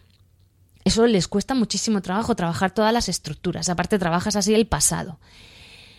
Eso 0.84 1.06
les 1.06 1.28
cuesta 1.28 1.54
muchísimo 1.54 2.02
trabajo, 2.02 2.36
trabajar 2.36 2.72
todas 2.72 2.92
las 2.92 3.08
estructuras. 3.08 3.68
Aparte, 3.68 3.98
trabajas 3.98 4.36
así 4.36 4.54
el 4.54 4.66
pasado. 4.66 5.18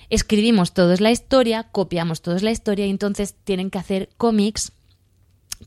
Escribimos 0.09 0.73
todos 0.73 1.01
la 1.01 1.11
historia, 1.11 1.63
copiamos 1.71 2.21
todos 2.21 2.43
la 2.43 2.51
historia 2.51 2.85
y 2.85 2.91
entonces 2.91 3.35
tienen 3.43 3.71
que 3.71 3.79
hacer 3.79 4.09
cómics 4.17 4.71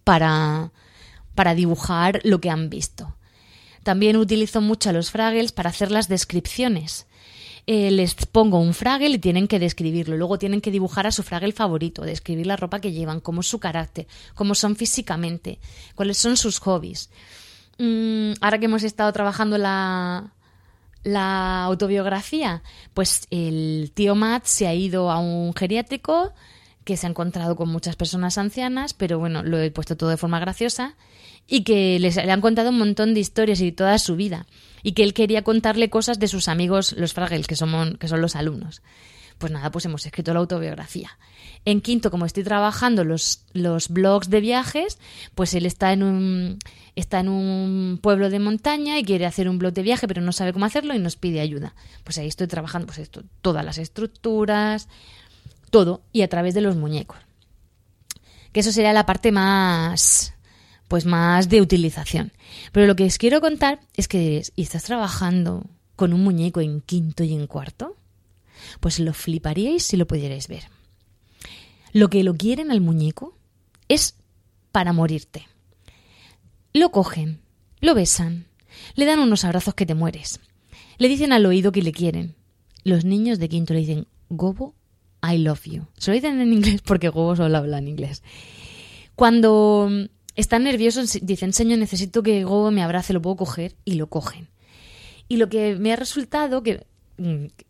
para, 0.04 0.70
para 1.35 1.54
dibujar 1.54 2.20
lo 2.22 2.40
que 2.40 2.50
han 2.50 2.70
visto. 2.70 3.16
También 3.83 4.16
utilizo 4.16 4.61
mucho 4.61 4.90
a 4.90 4.92
los 4.92 5.11
Fraggles 5.11 5.50
para 5.50 5.70
hacer 5.70 5.90
las 5.90 6.09
descripciones. 6.09 7.07
Eh, 7.66 7.90
les 7.90 8.14
pongo 8.14 8.61
un 8.61 8.72
Fraggle 8.72 9.11
y 9.11 9.18
tienen 9.18 9.46
que 9.46 9.59
describirlo. 9.59 10.16
Luego 10.16 10.38
tienen 10.38 10.61
que 10.61 10.70
dibujar 10.70 11.07
a 11.07 11.12
su 11.12 11.22
Fraggle 11.22 11.52
favorito, 11.52 12.02
describir 12.02 12.46
la 12.46 12.57
ropa 12.57 12.81
que 12.81 12.92
llevan, 12.92 13.20
cómo 13.20 13.42
es 13.42 13.46
su 13.46 13.59
carácter, 13.59 14.07
cómo 14.35 14.54
son 14.54 14.74
físicamente, 14.74 15.59
cuáles 15.94 16.16
son 16.16 16.37
sus 16.37 16.61
hobbies. 16.61 17.11
Mm, 17.78 18.32
ahora 18.40 18.58
que 18.58 18.66
hemos 18.66 18.82
estado 18.82 19.12
trabajando 19.12 19.56
la, 19.56 20.32
autobiografía, 21.64 22.62
pues 22.92 23.26
el 23.30 23.92
tío 23.94 24.14
Matt 24.14 24.44
se 24.44 24.66
ha 24.66 24.74
ido 24.74 25.10
a 25.10 25.18
un 25.18 25.54
geriátrico 25.54 26.34
que 26.84 26.96
se 26.96 27.06
ha 27.06 27.10
encontrado 27.10 27.56
con 27.56 27.68
muchas 27.68 27.96
personas 27.96 28.36
ancianas, 28.36 28.94
pero 28.94 29.18
bueno, 29.18 29.42
lo 29.42 29.58
he 29.58 29.70
puesto 29.70 29.96
todo 29.96 30.10
de 30.10 30.16
forma 30.16 30.40
graciosa, 30.40 30.96
y 31.46 31.62
que 31.62 31.98
les, 31.98 32.16
le 32.16 32.30
han 32.30 32.40
contado 32.40 32.70
un 32.70 32.78
montón 32.78 33.14
de 33.14 33.20
historias 33.20 33.60
y 33.60 33.72
toda 33.72 33.98
su 33.98 34.16
vida, 34.16 34.46
y 34.82 34.92
que 34.92 35.02
él 35.02 35.14
quería 35.14 35.42
contarle 35.42 35.88
cosas 35.88 36.18
de 36.18 36.28
sus 36.28 36.48
amigos, 36.48 36.92
los 36.92 37.14
Fraggles, 37.14 37.46
que, 37.46 37.54
que 37.54 38.08
son 38.08 38.20
los 38.20 38.36
alumnos. 38.36 38.82
Pues 39.38 39.53
nada, 39.53 39.70
pues 39.70 39.85
hemos 39.85 40.05
escrito 40.05 40.35
la 40.35 40.40
autobiografía. 40.40 41.11
En 41.64 41.81
quinto, 41.81 42.11
como 42.11 42.27
estoy 42.27 42.42
trabajando 42.42 43.05
los, 43.05 43.44
los 43.53 43.88
blogs 43.88 44.31
de 44.31 44.40
viajes, 44.40 44.98
pues 45.35 45.55
él 45.55 45.64
está 45.64 45.92
en 45.92 46.03
un 46.03 46.59
está 46.96 47.20
en 47.20 47.29
un 47.29 48.01
pueblo 48.03 48.29
de 48.29 48.40
montaña 48.40 48.98
y 48.98 49.05
quiere 49.05 49.24
hacer 49.24 49.48
un 49.48 49.59
blog 49.59 49.72
de 49.72 49.83
viaje, 49.83 50.09
pero 50.09 50.20
no 50.20 50.33
sabe 50.33 50.53
cómo 50.53 50.64
hacerlo 50.64 50.94
y 50.94 50.98
nos 50.98 51.14
pide 51.14 51.40
ayuda. 51.40 51.74
Pues 52.03 52.18
ahí 52.18 52.27
estoy 52.27 52.48
trabajando 52.48 52.87
pues 52.87 52.98
esto, 52.98 53.22
todas 53.40 53.64
las 53.64 53.79
estructuras, 53.79 54.88
todo, 55.70 56.03
y 56.12 56.22
a 56.22 56.29
través 56.29 56.55
de 56.55 56.61
los 56.61 56.77
muñecos. 56.77 57.18
Que 58.53 58.61
eso 58.61 58.72
sería 58.72 58.92
la 58.92 59.07
parte 59.07 59.31
más, 59.31 60.35
pues 60.88 61.05
más 61.05 61.48
de 61.48 61.61
utilización. 61.61 62.33
Pero 62.72 62.87
lo 62.87 62.96
que 62.96 63.05
os 63.05 63.18
quiero 63.18 63.40
contar 63.40 63.79
es 63.94 64.09
que 64.09 64.42
¿y 64.57 64.62
estás 64.62 64.83
trabajando 64.83 65.66
con 65.94 66.12
un 66.12 66.24
muñeco 66.24 66.61
en 66.61 66.81
quinto 66.81 67.22
y 67.22 67.35
en 67.35 67.46
cuarto? 67.46 67.96
Pues 68.81 68.99
lo 69.01 69.12
fliparíais 69.12 69.83
si 69.83 69.97
lo 69.97 70.07
pudierais 70.07 70.49
ver. 70.49 70.64
Lo 71.92 72.11
que 72.11 72.23
lo 72.23 72.35
quieren 72.37 72.71
al 72.71 72.81
muñeco 72.81 73.37
es 73.88 74.16
para 74.73 74.92
morirte. 74.92 75.47
Lo 76.73 76.90
cogen, 76.90 77.40
lo 77.81 77.94
besan, 77.94 78.47
le 78.94 79.07
dan 79.07 79.21
unos 79.21 79.44
abrazos 79.44 79.75
que 79.75 79.87
te 79.87 79.94
mueres. 79.94 80.40
Le 80.99 81.09
dicen 81.09 81.33
al 81.33 81.47
oído 81.47 81.73
que 81.73 81.83
le 81.83 81.92
quieren. 81.92 82.35
Los 82.85 83.05
niños 83.05 83.38
de 83.38 83.49
quinto 83.49 83.75
le 83.75 83.81
dicen, 83.81 84.07
Gobo, 84.29 84.75
I 85.23 85.38
love 85.38 85.64
you. 85.64 85.87
Se 85.97 86.11
lo 86.11 86.14
dicen 86.14 86.40
en 86.40 86.53
inglés 86.53 86.83
porque 86.83 87.09
Gobo 87.09 87.37
solo 87.37 87.57
habla 87.57 87.79
en 87.79 87.88
inglés. 87.88 88.23
Cuando 89.14 89.90
están 90.37 90.64
nerviosos, 90.64 91.18
dicen, 91.23 91.53
señor, 91.53 91.79
necesito 91.79 92.23
que 92.23 92.44
Gobo 92.44 92.71
me 92.71 92.83
abrace, 92.83 93.12
lo 93.12 93.23
puedo 93.23 93.37
coger, 93.37 93.75
y 93.85 93.94
lo 93.94 94.09
cogen. 94.09 94.49
Y 95.27 95.37
lo 95.37 95.49
que 95.49 95.77
me 95.77 95.92
ha 95.92 95.97
resultado, 95.97 96.62
que 96.62 96.77
mm, 96.77 96.81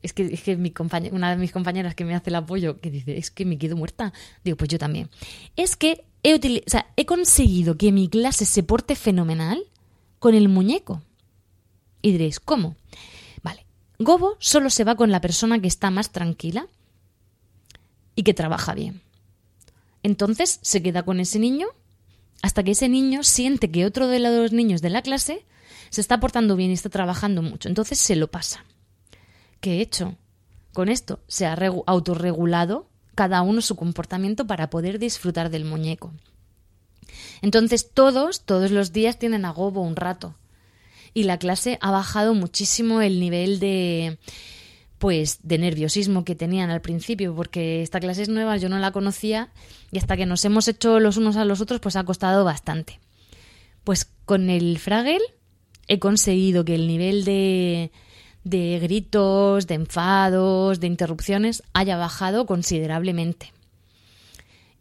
es 0.02 0.12
que, 0.12 0.26
es 0.26 0.42
que 0.42 0.56
mi 0.56 0.72
una 1.11 1.30
de 1.30 1.37
mis 1.37 1.52
compañeras 1.52 1.94
que 1.94 2.04
me 2.04 2.14
hace 2.14 2.30
el 2.30 2.37
apoyo, 2.37 2.80
que 2.80 2.90
dice, 2.90 3.16
es 3.16 3.30
que 3.30 3.44
me 3.44 3.58
quedo 3.58 3.76
muerta, 3.76 4.12
digo, 4.44 4.56
pues 4.56 4.68
yo 4.68 4.78
también, 4.78 5.08
es 5.56 5.76
que 5.76 6.04
he, 6.22 6.38
he 6.96 7.06
conseguido 7.06 7.76
que 7.76 7.92
mi 7.92 8.08
clase 8.08 8.44
se 8.44 8.62
porte 8.62 8.94
fenomenal 8.94 9.62
con 10.18 10.34
el 10.34 10.48
muñeco. 10.48 11.02
Y 12.02 12.12
diréis, 12.12 12.40
¿cómo? 12.40 12.76
Vale, 13.42 13.66
Gobo 13.98 14.37
solo 14.38 14.70
se 14.70 14.84
va 14.84 14.94
con 14.94 15.11
la 15.11 15.20
persona 15.20 15.61
que 15.61 15.68
está 15.68 15.90
más 15.90 16.11
tranquila 16.11 16.66
y 18.14 18.22
que 18.22 18.34
trabaja 18.34 18.74
bien. 18.74 19.00
Entonces 20.02 20.61
se 20.62 20.82
queda 20.82 21.04
con 21.04 21.20
ese 21.20 21.38
niño 21.38 21.68
hasta 22.42 22.62
que 22.62 22.72
ese 22.72 22.88
niño 22.88 23.24
siente 23.24 23.70
que 23.70 23.84
otro 23.84 24.06
de 24.06 24.20
los 24.20 24.52
niños 24.52 24.80
de 24.80 24.90
la 24.90 25.02
clase 25.02 25.44
se 25.90 26.00
está 26.00 26.20
portando 26.20 26.54
bien 26.54 26.70
y 26.70 26.74
está 26.74 26.88
trabajando 26.88 27.42
mucho. 27.42 27.68
Entonces 27.68 27.98
se 27.98 28.14
lo 28.14 28.28
pasa. 28.28 28.64
¿Qué 29.60 29.74
he 29.74 29.80
hecho? 29.80 30.16
Con 30.72 30.88
esto 30.88 31.20
se 31.26 31.46
ha 31.46 31.56
autorregulado 31.86 32.88
cada 33.14 33.42
uno 33.42 33.60
su 33.60 33.74
comportamiento 33.74 34.46
para 34.46 34.70
poder 34.70 34.98
disfrutar 34.98 35.50
del 35.50 35.64
muñeco. 35.64 36.12
Entonces 37.42 37.90
todos, 37.92 38.42
todos 38.44 38.70
los 38.70 38.92
días 38.92 39.18
tienen 39.18 39.44
agobo 39.44 39.82
un 39.82 39.96
rato. 39.96 40.36
Y 41.14 41.24
la 41.24 41.38
clase 41.38 41.78
ha 41.80 41.90
bajado 41.90 42.34
muchísimo 42.34 43.00
el 43.00 43.18
nivel 43.18 43.58
de 43.58 44.18
pues 44.98 45.38
de 45.42 45.58
nerviosismo 45.58 46.24
que 46.24 46.34
tenían 46.34 46.70
al 46.70 46.80
principio, 46.80 47.34
porque 47.34 47.82
esta 47.82 48.00
clase 48.00 48.22
es 48.22 48.28
nueva, 48.28 48.56
yo 48.56 48.68
no 48.68 48.78
la 48.78 48.90
conocía 48.90 49.48
y 49.92 49.98
hasta 49.98 50.16
que 50.16 50.26
nos 50.26 50.44
hemos 50.44 50.66
hecho 50.66 50.98
los 50.98 51.16
unos 51.16 51.36
a 51.36 51.44
los 51.44 51.60
otros 51.60 51.80
pues 51.80 51.96
ha 51.96 52.04
costado 52.04 52.44
bastante. 52.44 52.98
Pues 53.84 54.10
con 54.24 54.50
el 54.50 54.78
Fraggle 54.78 55.20
he 55.86 55.98
conseguido 55.98 56.64
que 56.64 56.74
el 56.74 56.86
nivel 56.88 57.24
de, 57.24 57.92
de 58.48 58.78
gritos, 58.80 59.66
de 59.66 59.74
enfados, 59.74 60.80
de 60.80 60.87
interrupciones 60.87 61.62
haya 61.72 61.96
bajado 61.96 62.46
considerablemente. 62.46 63.52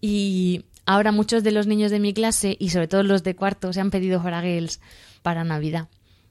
Y 0.01 0.63
Ahora 0.88 1.12
muchos 1.12 1.43
de 1.43 1.51
los 1.51 1.67
niños 1.67 1.91
de 1.91 1.99
mi 1.99 2.13
clase 2.13 2.56
y 2.58 2.69
sobre 2.69 2.88
todo 2.88 3.03
los 3.03 3.21
de 3.21 3.36
cuarto 3.36 3.73
se 3.73 3.82
han 3.82 3.91
pedido 3.91 4.21
fraggles 4.21 4.80
para 5.21 5.43
Navidad. 5.43 5.89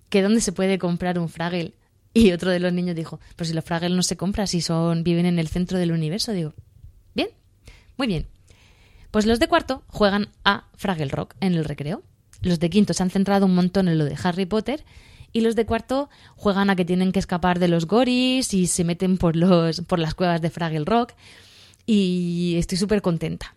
¿Que 0.09 0.23
dónde 0.23 0.41
se 0.41 0.51
puede 0.51 0.79
comprar 0.79 1.19
un 1.19 1.29
fraggle? 1.29 1.75
Y 2.15 2.33
otro 2.33 2.51
de 2.51 2.59
los 2.59 2.73
niños 2.73 2.97
dijo, 2.97 3.21
pues 3.37 3.51
si 3.51 3.55
los 3.55 3.63
fraggles 3.63 3.93
no 3.93 4.03
se 4.03 4.17
compran, 4.17 4.47
si 4.47 4.63
son 4.63 5.05
viven 5.05 5.27
en 5.27 5.39
el 5.39 5.49
centro 5.49 5.77
del 5.77 5.93
universo. 5.93 6.33
Digo, 6.33 6.55
bien, 7.15 7.29
muy 7.99 8.07
bien. 8.07 8.29
Pues 9.11 9.27
los 9.27 9.41
de 9.41 9.47
cuarto 9.47 9.83
juegan 9.89 10.31
a 10.43 10.65
Fraggle 10.75 11.09
Rock 11.09 11.35
en 11.41 11.53
el 11.53 11.67
recreo. 11.67 12.03
Los 12.41 12.59
de 12.59 12.71
quinto 12.71 12.95
se 12.95 13.03
han 13.03 13.11
centrado 13.11 13.45
un 13.45 13.55
montón 13.55 13.89
en 13.89 13.99
lo 13.99 14.07
de 14.07 14.17
Harry 14.23 14.47
Potter 14.47 14.85
y 15.37 15.43
los 15.43 15.55
de 15.55 15.67
cuarto 15.67 16.09
juegan 16.35 16.71
a 16.71 16.77
que 16.77 16.87
tienen 16.87 17.13
que 17.13 17.19
escapar 17.19 17.59
de 17.59 17.69
los 17.69 17.87
goris 17.87 18.55
y 18.55 18.67
se 18.67 18.85
meten 18.85 19.19
por, 19.19 19.37
los, 19.37 19.83
por 19.83 19.99
las 19.99 20.15
cuevas 20.15 20.41
de 20.41 20.49
Fraggle 20.49 20.87
Rock 20.87 21.13
y 21.85 22.55
estoy 22.57 22.79
súper 22.79 23.03
contenta. 23.03 23.55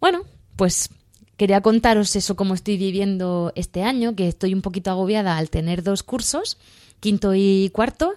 Bueno, 0.00 0.20
pues 0.56 0.90
quería 1.38 1.62
contaros 1.62 2.14
eso 2.14 2.36
como 2.36 2.52
estoy 2.52 2.76
viviendo 2.76 3.54
este 3.56 3.84
año, 3.84 4.14
que 4.14 4.28
estoy 4.28 4.52
un 4.52 4.60
poquito 4.60 4.90
agobiada 4.90 5.38
al 5.38 5.48
tener 5.48 5.82
dos 5.82 6.02
cursos, 6.02 6.58
quinto 7.00 7.34
y 7.34 7.70
cuarto, 7.72 8.12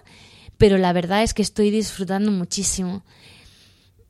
pero 0.58 0.76
la 0.76 0.92
verdad 0.92 1.22
es 1.22 1.32
que 1.32 1.40
estoy 1.40 1.70
disfrutando 1.70 2.30
muchísimo. 2.30 3.04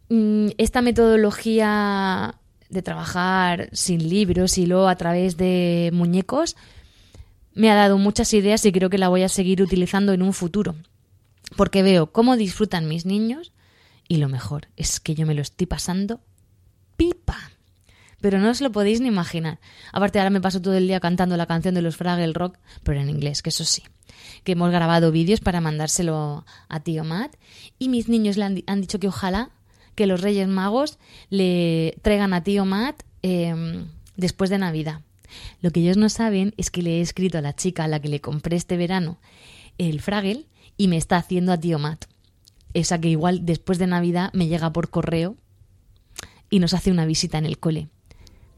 Mm, 0.08 0.48
esta 0.58 0.82
metodología 0.82 2.34
de 2.68 2.82
trabajar 2.82 3.68
sin 3.72 4.08
libros 4.08 4.58
y 4.58 4.66
luego 4.66 4.88
a 4.88 4.96
través 4.96 5.36
de 5.36 5.90
muñecos 5.92 6.56
me 7.58 7.70
ha 7.70 7.74
dado 7.74 7.98
muchas 7.98 8.32
ideas 8.34 8.64
y 8.64 8.72
creo 8.72 8.88
que 8.88 8.98
la 8.98 9.08
voy 9.08 9.24
a 9.24 9.28
seguir 9.28 9.60
utilizando 9.60 10.12
en 10.12 10.22
un 10.22 10.32
futuro, 10.32 10.76
porque 11.56 11.82
veo 11.82 12.12
cómo 12.12 12.36
disfrutan 12.36 12.86
mis 12.86 13.04
niños 13.04 13.52
y 14.06 14.18
lo 14.18 14.28
mejor 14.28 14.68
es 14.76 15.00
que 15.00 15.14
yo 15.14 15.26
me 15.26 15.34
lo 15.34 15.42
estoy 15.42 15.66
pasando 15.66 16.20
pipa 16.96 17.50
pero 18.20 18.38
no 18.38 18.50
os 18.50 18.60
lo 18.60 18.72
podéis 18.72 19.00
ni 19.00 19.08
imaginar. 19.08 19.60
Aparte, 19.92 20.18
ahora 20.18 20.30
me 20.30 20.40
paso 20.40 20.60
todo 20.60 20.74
el 20.74 20.88
día 20.88 21.00
cantando 21.00 21.36
la 21.36 21.46
canción 21.46 21.74
de 21.74 21.82
los 21.82 21.96
Fraggle 21.96 22.32
Rock, 22.32 22.58
pero 22.82 23.00
en 23.00 23.10
inglés, 23.10 23.42
que 23.42 23.50
eso 23.50 23.64
sí. 23.64 23.84
Que 24.42 24.52
hemos 24.52 24.72
grabado 24.72 25.12
vídeos 25.12 25.40
para 25.40 25.60
mandárselo 25.60 26.44
a 26.68 26.80
tío 26.80 27.04
Matt. 27.04 27.36
Y 27.78 27.88
mis 27.88 28.08
niños 28.08 28.36
le 28.36 28.62
han, 28.66 28.80
dicho 28.80 28.98
que 28.98 29.06
ojalá 29.06 29.50
que 29.94 30.06
los 30.06 30.20
Reyes 30.20 30.48
Magos 30.48 30.98
le 31.30 31.96
traigan 32.02 32.32
a 32.32 32.42
tío 32.42 32.64
Matt 32.64 33.04
em, 33.22 33.86
después 34.16 34.50
de 34.50 34.58
Navidad. 34.58 35.02
Lo 35.60 35.70
que 35.70 35.80
ellos 35.80 35.96
no 35.96 36.08
saben 36.08 36.54
es 36.56 36.70
que 36.70 36.82
le 36.82 36.98
he 36.98 37.00
escrito 37.00 37.38
a 37.38 37.42
la 37.42 37.54
chica 37.54 37.84
a 37.84 37.88
la 37.88 38.00
que 38.00 38.08
le 38.08 38.20
compré 38.20 38.56
este 38.56 38.76
verano 38.76 39.18
el 39.78 40.00
Fraggle 40.00 40.46
y 40.76 40.88
me 40.88 40.96
está 40.96 41.16
haciendo 41.16 41.52
a 41.52 41.58
tío 41.58 41.78
Matt. 41.78 42.06
Esa 42.74 43.00
que 43.00 43.08
igual 43.08 43.46
después 43.46 43.78
de 43.78 43.86
Navidad 43.86 44.30
me 44.32 44.48
llega 44.48 44.72
por 44.72 44.90
correo 44.90 45.36
y 46.50 46.58
nos 46.58 46.74
hace 46.74 46.90
una 46.90 47.06
visita 47.06 47.38
en 47.38 47.46
el 47.46 47.58
cole 47.58 47.88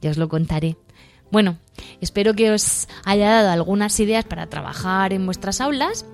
ya 0.01 0.11
os 0.11 0.19
lo 0.19 0.29
contaré. 0.29 0.77
Bueno, 1.31 1.59
espero 2.01 2.35
que 2.35 2.51
os 2.51 2.89
haya 3.05 3.31
dado 3.31 3.51
algunas 3.51 3.99
ideas 4.01 4.25
para 4.25 4.49
trabajar 4.49 5.13
en 5.13 5.27
vuestras 5.27 5.61
aulas 5.61 6.05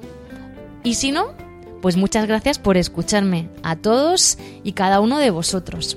y 0.84 0.94
si 0.94 1.10
no, 1.10 1.28
pues 1.80 1.96
muchas 1.96 2.26
gracias 2.26 2.58
por 2.58 2.76
escucharme 2.76 3.48
a 3.62 3.76
todos 3.76 4.38
y 4.62 4.72
cada 4.72 5.00
uno 5.00 5.18
de 5.18 5.30
vosotros. 5.30 5.96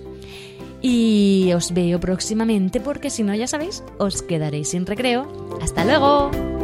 Y 0.81 1.51
os 1.53 1.73
veo 1.73 1.99
próximamente 1.99 2.79
porque 2.79 3.09
si 3.09 3.23
no, 3.23 3.35
ya 3.35 3.47
sabéis, 3.47 3.83
os 3.97 4.21
quedaréis 4.21 4.69
sin 4.69 4.85
recreo. 4.85 5.27
Hasta 5.61 5.83
luego. 5.83 6.58